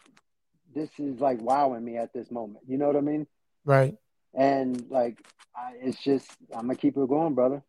this 0.74 0.90
is 0.98 1.20
like 1.20 1.40
wowing 1.42 1.84
me 1.84 1.96
at 1.96 2.12
this 2.12 2.30
moment. 2.30 2.64
You 2.66 2.78
know 2.78 2.86
what 2.86 2.96
I 2.96 3.00
mean? 3.00 3.26
Right. 3.64 3.96
And 4.34 4.84
like 4.90 5.18
I, 5.54 5.74
it's 5.80 6.02
just 6.02 6.30
I'm 6.54 6.62
gonna 6.62 6.76
keep 6.76 6.96
it 6.96 7.08
going, 7.08 7.34
brother. 7.34 7.62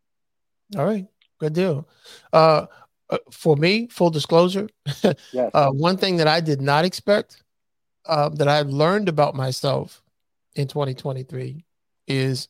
All 0.77 0.85
right. 0.85 1.05
Good 1.39 1.53
deal. 1.53 1.87
Uh, 2.31 2.67
uh, 3.09 3.17
for 3.31 3.55
me, 3.57 3.87
full 3.87 4.09
disclosure, 4.09 4.69
Yes. 5.33 5.51
uh, 5.53 5.69
one 5.71 5.97
thing 5.97 6.17
that 6.17 6.27
I 6.27 6.39
did 6.39 6.61
not 6.61 6.85
expect 6.85 7.43
uh, 8.05 8.29
that 8.29 8.47
I 8.47 8.61
learned 8.61 9.09
about 9.09 9.35
myself 9.35 10.01
in 10.55 10.67
2023 10.67 11.65
is 12.07 12.47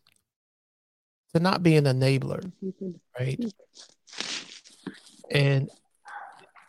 to 1.33 1.39
not 1.39 1.63
be 1.63 1.75
an 1.75 1.85
enabler, 1.85 2.51
right? 3.19 3.39
And 5.31 5.69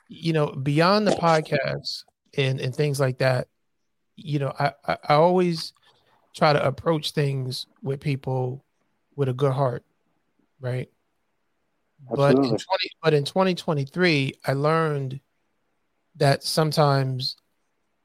you 0.08 0.32
know, 0.32 0.46
beyond 0.46 1.06
the 1.06 1.12
podcasts 1.12 2.04
and 2.36 2.60
and 2.60 2.74
things 2.74 2.98
like 3.00 3.18
that, 3.18 3.48
you 4.16 4.38
know, 4.38 4.52
I 4.58 4.72
I, 4.86 4.96
I 5.08 5.14
always 5.14 5.72
try 6.34 6.52
to 6.52 6.66
approach 6.66 7.12
things 7.12 7.66
with 7.82 8.00
people 8.00 8.64
with 9.16 9.28
a 9.28 9.32
good 9.32 9.52
heart, 9.52 9.84
right? 10.60 10.90
But 12.14 12.36
in 12.36 12.42
20, 12.42 12.58
but 13.02 13.14
in 13.14 13.24
2023, 13.24 14.34
I 14.46 14.52
learned 14.52 15.20
that 16.16 16.44
sometimes 16.44 17.36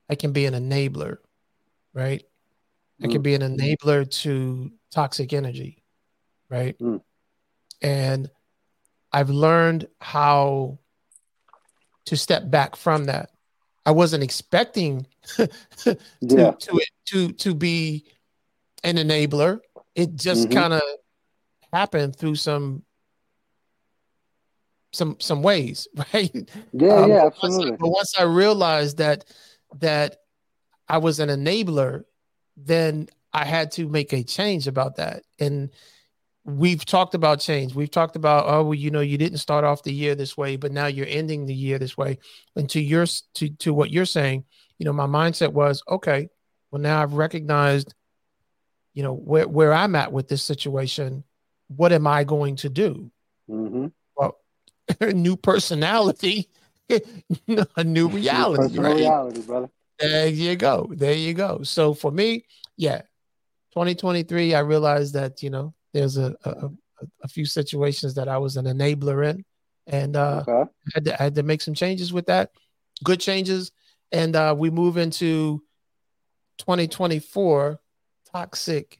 I 0.10 0.15
can 0.15 0.32
be 0.32 0.46
an 0.46 0.54
enabler, 0.54 1.18
right? 1.94 2.24
I 3.04 3.08
can 3.08 3.22
Mm. 3.22 3.24
be 3.24 3.36
an 3.36 3.42
enabler 3.42 4.10
to 4.22 4.72
toxic 4.92 5.34
energy, 5.34 5.84
right? 6.50 6.78
Mm. 6.80 7.02
And 7.82 8.30
I've 9.12 9.30
learned 9.30 9.88
how 10.00 10.80
to 12.06 12.18
step 12.18 12.50
back 12.50 12.76
from 12.76 13.06
that. 13.06 13.32
I 13.86 13.92
wasn't 13.92 14.24
expecting 14.24 15.08
to, 15.36 15.98
Yeah. 16.22 16.52
to 16.52 16.82
to 17.08 17.32
to 17.34 17.54
be 17.54 18.06
an 18.84 18.96
enabler. 18.98 19.60
It 19.96 20.15
just 20.15 20.50
Mhm. 20.50 20.54
kind 20.54 20.74
of 20.74 20.82
happened 21.74 22.15
through 22.15 22.36
some 22.36 22.84
some 24.92 25.18
some 25.20 25.44
ways, 25.44 25.88
right? 26.13 26.50
Yeah, 26.74 26.96
Um, 26.96 27.10
yeah, 27.12 27.30
but 27.30 27.44
once 27.44 27.58
I- 27.60 27.76
but 27.78 27.89
once 27.89 28.18
I 28.18 28.24
realized 28.24 28.98
that 28.98 29.26
that 29.78 30.18
I 30.88 30.98
was 30.98 31.20
an 31.20 31.30
enabler, 31.30 32.04
then 32.58 33.08
I 33.32 33.46
had 33.46 33.72
to 33.74 33.88
make 33.88 34.12
a 34.13 34.24
change 34.24 34.65
about 34.68 34.96
that. 34.96 35.24
And 35.38 35.70
we've 36.44 36.84
talked 36.84 37.13
about 37.13 37.39
change. 37.39 37.76
We've 37.76 37.92
talked 37.92 38.15
about 38.15 38.46
oh, 38.48 38.63
well, 38.63 38.74
you 38.74 38.89
know, 38.89 39.02
you 39.02 39.20
didn't 39.20 39.38
start 39.38 39.63
off 39.63 39.84
the 39.84 39.94
year 39.94 40.15
this 40.15 40.36
way, 40.36 40.56
but 40.56 40.72
now 40.72 40.88
you're 40.88 41.06
ending 41.08 41.46
the 41.46 41.54
year 41.54 41.78
this 41.78 41.96
way. 41.96 42.18
And 42.56 42.68
to 42.72 42.82
your 42.82 43.06
to 43.36 43.50
to 43.50 43.74
what 43.74 43.92
you're 43.92 44.06
saying, 44.06 44.46
you 44.80 44.86
know, 44.86 44.94
my 44.94 45.06
mindset 45.06 45.54
was 45.54 45.84
okay. 45.88 46.30
Well, 46.72 46.82
now 46.82 47.02
I've 47.04 47.13
recognized, 47.13 47.94
you 48.93 49.04
know, 49.04 49.13
where 49.13 49.47
where 49.47 49.73
I'm 49.73 49.95
at 49.95 50.12
with 50.12 50.28
this 50.28 50.43
situation. 50.43 51.23
What 51.67 51.91
am 51.91 52.08
I 52.08 52.23
going 52.23 52.56
to 52.58 52.69
do? 52.69 53.12
hmm 53.47 53.88
new 55.13 55.38
personality, 55.38 56.49
a 57.78 57.84
new 57.84 58.10
reality, 58.10 58.63
Personal 58.78 58.84
right? 58.91 58.99
reality, 58.99 59.41
brother. 59.41 59.69
There 59.99 60.28
you 60.28 60.56
go. 60.56 60.91
There 60.91 61.13
you 61.13 61.34
go. 61.36 61.62
So 61.63 61.93
for 61.93 62.12
me, 62.12 62.45
yeah, 62.75 63.02
2023, 63.73 64.56
I 64.56 64.60
realized 64.62 65.13
that 65.13 65.43
you 65.43 65.52
know 65.52 65.73
there's 65.93 66.17
a 66.17 66.36
a, 66.43 66.49
a- 66.49 66.71
a 67.23 67.28
few 67.30 67.45
situations 67.45 68.15
that 68.15 68.28
I 68.28 68.38
was 68.39 68.58
an 68.58 68.65
enabler 68.65 69.30
in, 69.30 69.45
and 69.88 70.17
uh, 70.17 70.43
Okay. 70.47 70.69
I 70.69 70.89
had 70.95 71.06
to 71.06 71.21
I 71.21 71.23
had 71.25 71.36
to 71.36 71.43
make 71.43 71.62
some 71.62 71.73
changes 71.73 72.12
with 72.12 72.25
that, 72.25 72.52
good 73.06 73.21
changes, 73.21 73.71
and 74.12 74.36
uh, 74.36 74.54
we 74.58 74.69
move 74.69 74.97
into 74.97 75.63
2024 76.58 77.80
toxic 78.32 79.00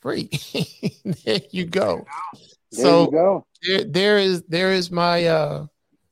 free. 0.00 0.30
there 1.24 1.40
you 1.50 1.64
go. 1.64 2.04
There 2.70 2.84
so 2.84 3.04
you 3.04 3.10
go. 3.10 3.46
There, 3.62 3.84
there 3.84 4.18
is 4.18 4.42
there 4.42 4.72
is 4.72 4.90
my 4.90 5.24
uh 5.24 5.66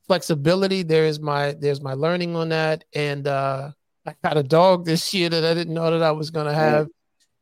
flexibility. 0.07 0.83
There 0.83 1.05
is 1.05 1.21
my 1.21 1.53
there's 1.53 1.81
my 1.81 1.95
learning 1.95 2.35
on 2.37 2.49
that. 2.51 2.85
And 2.95 3.27
uh 3.27 3.73
I 4.07 4.15
got 4.25 4.37
a 4.37 4.43
dog 4.43 4.85
this 4.85 5.13
year 5.15 5.29
that 5.29 5.45
I 5.45 5.55
didn't 5.55 5.75
know 5.75 5.91
that 5.91 6.03
I 6.03 6.11
was 6.13 6.31
gonna 6.31 6.55
have. 6.55 6.89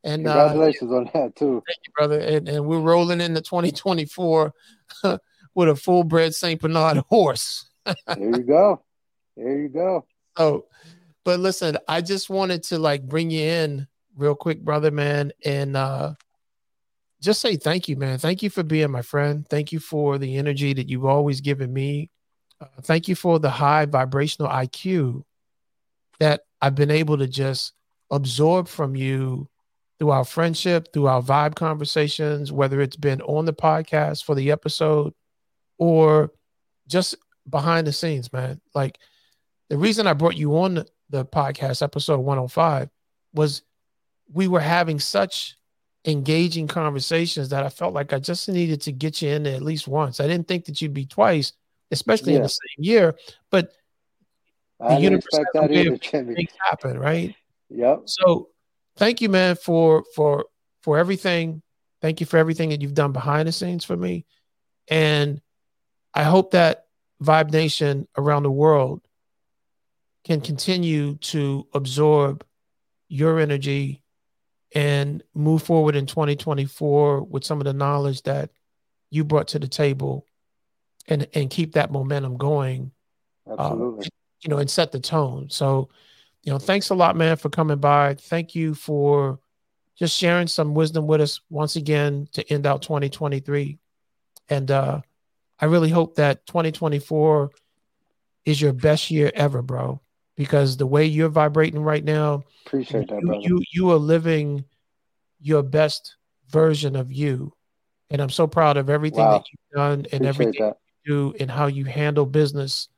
And 0.03 0.27
uh, 0.27 0.33
congratulations 0.33 0.91
uh, 0.91 0.95
on 0.95 1.09
that 1.13 1.35
too. 1.35 1.63
Thank 1.67 1.77
you, 1.85 1.91
brother. 1.95 2.19
And, 2.19 2.49
and 2.49 2.65
we're 2.65 2.79
rolling 2.79 3.21
into 3.21 3.41
2024 3.41 4.53
with 5.55 5.69
a 5.69 5.75
full 5.75 6.03
bred 6.03 6.33
St. 6.33 6.59
Bernard 6.59 6.97
horse. 7.09 7.69
there 7.85 7.95
you 8.17 8.43
go. 8.43 8.83
There 9.37 9.59
you 9.59 9.69
go. 9.69 10.05
So, 10.37 10.65
but 11.23 11.39
listen, 11.39 11.77
I 11.87 12.01
just 12.01 12.29
wanted 12.29 12.63
to 12.63 12.79
like 12.79 13.07
bring 13.07 13.29
you 13.29 13.43
in 13.43 13.87
real 14.15 14.35
quick, 14.35 14.61
brother, 14.61 14.91
man, 14.91 15.31
and 15.43 15.75
uh 15.75 16.13
just 17.21 17.39
say 17.39 17.55
thank 17.55 17.87
you, 17.87 17.95
man. 17.95 18.17
Thank 18.17 18.41
you 18.41 18.49
for 18.49 18.63
being 18.63 18.91
my 18.91 19.03
friend. 19.03 19.47
Thank 19.47 19.71
you 19.71 19.79
for 19.79 20.17
the 20.17 20.37
energy 20.37 20.73
that 20.73 20.89
you've 20.89 21.05
always 21.05 21.39
given 21.39 21.71
me. 21.71 22.09
Uh, 22.59 22.65
thank 22.81 23.07
you 23.07 23.15
for 23.15 23.39
the 23.39 23.49
high 23.49 23.85
vibrational 23.85 24.49
IQ 24.49 25.23
that 26.19 26.41
I've 26.61 26.75
been 26.75 26.91
able 26.91 27.17
to 27.19 27.27
just 27.27 27.73
absorb 28.09 28.67
from 28.67 28.95
you 28.95 29.47
through 29.99 30.09
our 30.09 30.25
friendship, 30.25 30.91
through 30.91 31.05
our 31.05 31.21
vibe 31.21 31.55
conversations, 31.55 32.51
whether 32.51 32.81
it's 32.81 32.95
been 32.95 33.21
on 33.21 33.45
the 33.45 33.53
podcast 33.53 34.23
for 34.23 34.33
the 34.33 34.51
episode 34.51 35.13
or 35.77 36.31
just 36.87 37.15
behind 37.47 37.85
the 37.85 37.93
scenes, 37.93 38.33
man. 38.33 38.59
Like 38.73 38.97
the 39.69 39.77
reason 39.77 40.07
I 40.07 40.13
brought 40.13 40.35
you 40.35 40.57
on 40.57 40.85
the 41.09 41.25
podcast, 41.25 41.83
episode 41.83 42.19
105, 42.19 42.89
was 43.33 43.61
we 44.33 44.47
were 44.47 44.59
having 44.59 44.99
such 44.99 45.57
engaging 46.05 46.67
conversations 46.67 47.49
that 47.49 47.63
I 47.63 47.69
felt 47.69 47.93
like 47.93 48.13
I 48.13 48.19
just 48.19 48.49
needed 48.49 48.81
to 48.81 48.91
get 48.91 49.21
you 49.21 49.29
in 49.29 49.43
there 49.43 49.55
at 49.55 49.61
least 49.61 49.87
once. 49.87 50.19
I 50.19 50.27
didn't 50.27 50.47
think 50.47 50.65
that 50.65 50.81
you'd 50.81 50.93
be 50.93 51.05
twice, 51.05 51.53
especially 51.91 52.33
yeah. 52.33 52.37
in 52.37 52.43
the 52.43 52.49
same 52.49 52.83
year, 52.83 53.15
but 53.49 53.71
I 54.79 54.95
the 54.95 55.01
universe 55.01 55.39
that 55.53 55.71
either, 55.71 55.97
things 55.97 56.51
happen, 56.59 56.97
right? 56.97 57.35
Yep. 57.69 58.03
So 58.05 58.49
thank 58.97 59.21
you, 59.21 59.29
man, 59.29 59.55
for 59.55 60.03
for 60.15 60.45
for 60.81 60.97
everything. 60.97 61.61
Thank 62.01 62.19
you 62.19 62.25
for 62.25 62.37
everything 62.37 62.69
that 62.69 62.81
you've 62.81 62.95
done 62.95 63.11
behind 63.11 63.47
the 63.47 63.51
scenes 63.51 63.85
for 63.85 63.95
me. 63.95 64.25
And 64.87 65.39
I 66.15 66.23
hope 66.23 66.51
that 66.51 66.85
Vibe 67.21 67.51
Nation 67.51 68.07
around 68.17 68.43
the 68.43 68.51
world 68.51 69.01
can 70.25 70.41
continue 70.41 71.15
to 71.17 71.67
absorb 71.73 72.43
your 73.07 73.39
energy 73.39 74.00
and 74.73 75.23
move 75.33 75.63
forward 75.63 75.95
in 75.95 76.05
2024 76.05 77.23
with 77.23 77.43
some 77.43 77.59
of 77.59 77.65
the 77.65 77.73
knowledge 77.73 78.21
that 78.23 78.49
you 79.09 79.23
brought 79.23 79.49
to 79.49 79.59
the 79.59 79.67
table 79.67 80.25
and 81.07 81.27
and 81.33 81.49
keep 81.49 81.73
that 81.73 81.91
momentum 81.91 82.37
going 82.37 82.91
absolutely. 83.49 84.09
you 84.41 84.49
know 84.49 84.57
and 84.57 84.69
set 84.69 84.91
the 84.91 84.99
tone. 84.99 85.49
So 85.49 85.89
you 86.43 86.51
know 86.51 86.59
thanks 86.59 86.89
a 86.89 86.95
lot 86.95 87.15
man 87.15 87.37
for 87.37 87.49
coming 87.49 87.79
by. 87.79 88.15
Thank 88.15 88.55
you 88.55 88.73
for 88.73 89.39
just 89.97 90.17
sharing 90.17 90.47
some 90.47 90.73
wisdom 90.73 91.05
with 91.05 91.21
us 91.21 91.41
once 91.49 91.75
again 91.75 92.27
to 92.33 92.51
end 92.51 92.65
out 92.65 92.81
2023 92.81 93.77
and 94.49 94.71
uh 94.71 94.99
i 95.59 95.65
really 95.65 95.89
hope 95.89 96.15
that 96.15 96.45
2024 96.47 97.51
is 98.45 98.59
your 98.59 98.73
best 98.73 99.11
year 99.11 99.31
ever 99.35 99.61
bro 99.61 100.01
because 100.35 100.77
the 100.77 100.87
way 100.87 101.05
you're 101.05 101.29
vibrating 101.29 101.81
right 101.81 102.03
now, 102.03 102.43
appreciate 102.65 103.09
that, 103.09 103.21
you, 103.21 103.27
brother. 103.27 103.41
You 103.41 103.63
you 103.73 103.91
are 103.91 103.97
living 103.97 104.65
your 105.39 105.63
best 105.63 106.15
version 106.49 106.95
of 106.95 107.11
you, 107.11 107.53
and 108.09 108.21
I'm 108.21 108.29
so 108.29 108.47
proud 108.47 108.77
of 108.77 108.89
everything 108.89 109.19
wow. 109.19 109.37
that 109.37 109.45
you've 109.51 109.77
done 109.77 109.91
and 109.91 110.05
appreciate 110.05 110.27
everything 110.27 110.61
that. 110.61 110.77
you 111.05 111.31
do 111.31 111.35
and 111.39 111.51
how 111.51 111.67
you 111.67 111.85
handle 111.85 112.25
business 112.25 112.89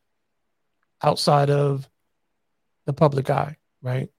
outside 1.02 1.50
of 1.50 1.90
the 2.86 2.94
public 2.94 3.30
eye, 3.30 3.58
right? 3.82 4.10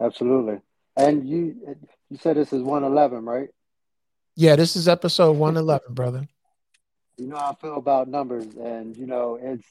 Absolutely. 0.00 0.60
And 0.96 1.28
you 1.28 1.76
you 2.10 2.18
said 2.18 2.36
this 2.36 2.52
is 2.52 2.62
111, 2.62 3.24
right? 3.24 3.48
Yeah, 4.34 4.56
this 4.56 4.76
is 4.76 4.88
episode 4.88 5.32
111, 5.36 5.94
brother. 5.94 6.26
You 7.18 7.28
know 7.28 7.36
how 7.36 7.50
I 7.50 7.54
feel 7.54 7.76
about 7.76 8.08
numbers, 8.08 8.46
and 8.56 8.96
you 8.96 9.06
know 9.06 9.38
it's 9.40 9.66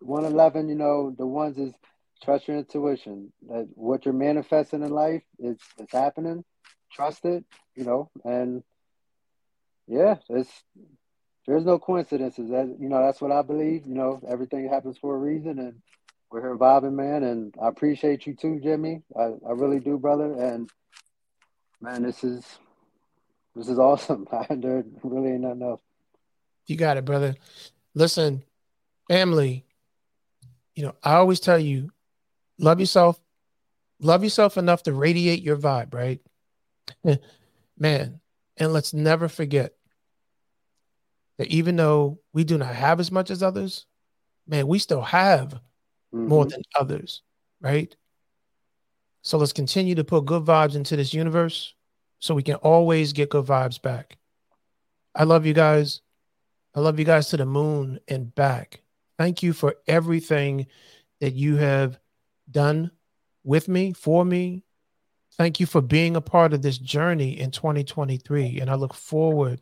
111, 0.00 0.68
you 0.68 0.74
know, 0.74 1.14
the 1.16 1.26
ones 1.26 1.58
is 1.58 1.72
trust 2.22 2.48
your 2.48 2.58
intuition. 2.58 3.32
That 3.48 3.68
what 3.74 4.04
you're 4.04 4.14
manifesting 4.14 4.82
in 4.82 4.90
life, 4.90 5.22
it's 5.38 5.64
it's 5.78 5.92
happening. 5.92 6.44
Trust 6.92 7.24
it, 7.24 7.44
you 7.74 7.84
know, 7.84 8.10
and 8.24 8.62
yeah, 9.86 10.16
it's 10.28 10.50
there's 11.46 11.64
no 11.64 11.78
coincidences. 11.78 12.50
That 12.50 12.76
you 12.80 12.88
know, 12.88 13.04
that's 13.04 13.20
what 13.20 13.32
I 13.32 13.42
believe. 13.42 13.86
You 13.86 13.94
know, 13.94 14.20
everything 14.28 14.68
happens 14.68 14.98
for 14.98 15.14
a 15.14 15.18
reason, 15.18 15.58
and 15.58 15.80
we're 16.30 16.40
here 16.40 16.56
vibing, 16.56 16.94
man. 16.94 17.22
And 17.22 17.54
I 17.62 17.68
appreciate 17.68 18.26
you 18.26 18.34
too, 18.34 18.60
Jimmy. 18.62 19.02
I, 19.18 19.32
I 19.46 19.52
really 19.52 19.80
do, 19.80 19.98
brother. 19.98 20.32
And 20.32 20.70
man, 21.80 22.02
this 22.02 22.24
is 22.24 22.44
this 23.54 23.68
is 23.68 23.78
awesome. 23.78 24.26
there 24.50 24.84
really 25.02 25.32
ain't 25.32 25.42
nothing 25.42 25.62
else. 25.62 25.80
You 26.66 26.76
got 26.76 26.96
it, 26.96 27.04
brother. 27.04 27.36
Listen, 27.94 28.42
family, 29.08 29.65
you 30.76 30.84
know, 30.84 30.94
I 31.02 31.14
always 31.14 31.40
tell 31.40 31.58
you, 31.58 31.90
love 32.58 32.78
yourself, 32.78 33.18
love 34.00 34.22
yourself 34.22 34.56
enough 34.56 34.84
to 34.84 34.92
radiate 34.92 35.42
your 35.42 35.56
vibe, 35.56 35.92
right? 35.92 36.20
Man, 37.78 38.20
and 38.56 38.72
let's 38.72 38.94
never 38.94 39.28
forget 39.28 39.72
that 41.38 41.48
even 41.48 41.76
though 41.76 42.20
we 42.32 42.44
do 42.44 42.56
not 42.58 42.74
have 42.74 43.00
as 43.00 43.10
much 43.10 43.30
as 43.30 43.42
others, 43.42 43.86
man, 44.46 44.66
we 44.66 44.78
still 44.78 45.02
have 45.02 45.48
mm-hmm. 46.14 46.28
more 46.28 46.46
than 46.46 46.62
others, 46.78 47.22
right? 47.60 47.94
So 49.22 49.38
let's 49.38 49.52
continue 49.52 49.94
to 49.96 50.04
put 50.04 50.24
good 50.24 50.44
vibes 50.44 50.76
into 50.76 50.96
this 50.96 51.12
universe 51.12 51.74
so 52.20 52.34
we 52.34 52.42
can 52.42 52.54
always 52.56 53.12
get 53.12 53.30
good 53.30 53.44
vibes 53.44 53.80
back. 53.80 54.16
I 55.14 55.24
love 55.24 55.46
you 55.46 55.52
guys. 55.52 56.00
I 56.74 56.80
love 56.80 56.98
you 56.98 57.04
guys 57.04 57.28
to 57.30 57.36
the 57.36 57.46
moon 57.46 58.00
and 58.08 58.34
back. 58.34 58.82
Thank 59.18 59.42
you 59.42 59.52
for 59.52 59.76
everything 59.86 60.66
that 61.20 61.34
you 61.34 61.56
have 61.56 61.98
done 62.50 62.90
with 63.44 63.68
me, 63.68 63.92
for 63.92 64.24
me. 64.24 64.64
Thank 65.36 65.60
you 65.60 65.66
for 65.66 65.80
being 65.80 66.16
a 66.16 66.20
part 66.20 66.52
of 66.52 66.62
this 66.62 66.78
journey 66.78 67.38
in 67.38 67.50
2023. 67.50 68.60
And 68.60 68.70
I 68.70 68.74
look 68.74 68.94
forward 68.94 69.60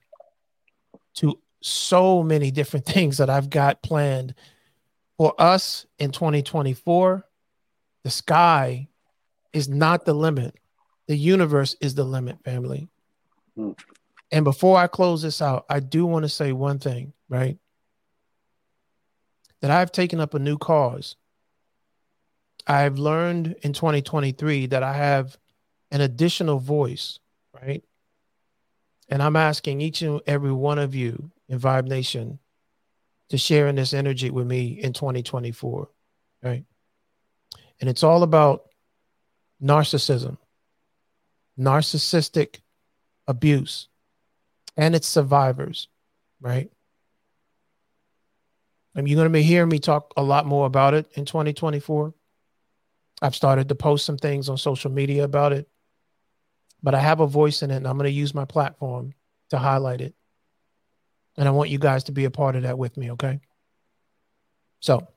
to 1.14 1.38
so 1.60 2.22
many 2.22 2.50
different 2.50 2.86
things 2.86 3.18
that 3.18 3.30
I've 3.30 3.50
got 3.50 3.82
planned 3.82 4.34
for 5.16 5.34
us 5.38 5.86
in 5.98 6.10
2024. 6.10 7.24
The 8.02 8.10
sky 8.10 8.88
is 9.52 9.68
not 9.68 10.04
the 10.04 10.14
limit, 10.14 10.56
the 11.06 11.16
universe 11.16 11.76
is 11.80 11.94
the 11.94 12.04
limit, 12.04 12.42
family. 12.44 12.88
Mm. 13.56 13.78
And 14.32 14.44
before 14.44 14.76
I 14.76 14.88
close 14.88 15.22
this 15.22 15.40
out, 15.40 15.64
I 15.68 15.80
do 15.80 16.06
want 16.06 16.24
to 16.24 16.28
say 16.28 16.52
one 16.52 16.78
thing, 16.78 17.12
right? 17.28 17.56
That 19.60 19.70
I've 19.70 19.92
taken 19.92 20.20
up 20.20 20.34
a 20.34 20.38
new 20.38 20.58
cause. 20.58 21.16
I've 22.66 22.98
learned 22.98 23.56
in 23.62 23.72
2023 23.72 24.66
that 24.66 24.82
I 24.82 24.94
have 24.94 25.36
an 25.90 26.00
additional 26.00 26.58
voice, 26.58 27.18
right? 27.52 27.84
And 29.08 29.22
I'm 29.22 29.36
asking 29.36 29.80
each 29.80 30.02
and 30.02 30.20
every 30.26 30.52
one 30.52 30.78
of 30.78 30.94
you 30.94 31.30
in 31.48 31.58
Vibe 31.58 31.86
Nation 31.86 32.38
to 33.28 33.38
share 33.38 33.68
in 33.68 33.76
this 33.76 33.92
energy 33.92 34.30
with 34.30 34.46
me 34.46 34.78
in 34.80 34.92
2024, 34.92 35.88
right? 36.42 36.64
And 37.80 37.90
it's 37.90 38.02
all 38.02 38.22
about 38.22 38.70
narcissism, 39.62 40.38
narcissistic 41.58 42.60
abuse, 43.26 43.88
and 44.76 44.94
its 44.94 45.06
survivors, 45.06 45.88
right? 46.40 46.70
And 48.94 49.08
you're 49.08 49.16
going 49.16 49.28
to 49.28 49.32
be 49.32 49.42
hearing 49.42 49.68
me 49.68 49.78
talk 49.78 50.12
a 50.16 50.22
lot 50.22 50.46
more 50.46 50.66
about 50.66 50.94
it 50.94 51.10
in 51.14 51.24
2024. 51.24 52.14
I've 53.22 53.34
started 53.34 53.68
to 53.68 53.74
post 53.74 54.04
some 54.04 54.18
things 54.18 54.48
on 54.48 54.58
social 54.58 54.90
media 54.90 55.24
about 55.24 55.52
it, 55.52 55.68
but 56.82 56.94
I 56.94 57.00
have 57.00 57.20
a 57.20 57.26
voice 57.26 57.62
in 57.62 57.70
it 57.70 57.76
and 57.76 57.88
I'm 57.88 57.96
going 57.96 58.10
to 58.10 58.12
use 58.12 58.34
my 58.34 58.44
platform 58.44 59.12
to 59.50 59.58
highlight 59.58 60.00
it. 60.00 60.14
And 61.36 61.48
I 61.48 61.50
want 61.50 61.70
you 61.70 61.78
guys 61.78 62.04
to 62.04 62.12
be 62.12 62.26
a 62.26 62.30
part 62.30 62.54
of 62.54 62.62
that 62.62 62.78
with 62.78 62.96
me, 62.96 63.12
okay? 63.12 63.40
So, 64.80 65.08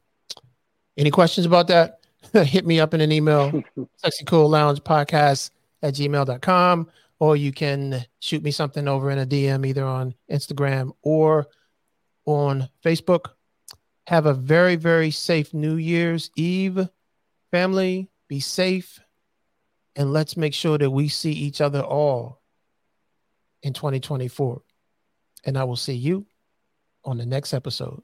any 0.96 1.12
questions 1.12 1.46
about 1.46 1.68
that? 1.68 2.00
Hit 2.34 2.66
me 2.66 2.80
up 2.80 2.94
in 2.94 3.02
an 3.02 3.12
email, 3.12 3.64
sexy 3.98 4.26
cool 4.26 4.50
lounge 4.50 4.80
podcast 4.80 5.52
at 5.84 5.94
gmail.com, 5.94 6.90
or 7.20 7.36
you 7.36 7.52
can 7.52 8.04
shoot 8.20 8.42
me 8.42 8.52
something 8.52 8.88
over 8.88 9.12
in 9.12 9.20
a 9.20 9.26
DM 9.26 9.66
either 9.66 9.86
on 9.86 10.16
Instagram 10.32 10.92
or 11.04 11.48
on 12.26 12.68
Facebook. 12.84 13.32
Have 14.08 14.26
a 14.26 14.34
very, 14.34 14.78
very 14.78 15.12
safe 15.12 15.54
New 15.54 15.76
Year's 15.76 16.32
Eve, 16.38 16.88
family. 17.52 18.10
Be 18.30 18.40
safe. 18.40 19.02
And 19.98 20.14
let's 20.14 20.38
make 20.38 20.54
sure 20.54 20.78
that 20.78 20.90
we 20.90 21.10
see 21.10 21.34
each 21.34 21.60
other 21.60 21.82
all 21.82 22.40
in 23.64 23.74
2024. 23.74 24.62
And 25.44 25.58
I 25.58 25.66
will 25.66 25.76
see 25.76 25.94
you 25.94 26.26
on 27.04 27.18
the 27.18 27.26
next 27.26 27.54
episode. 27.54 28.02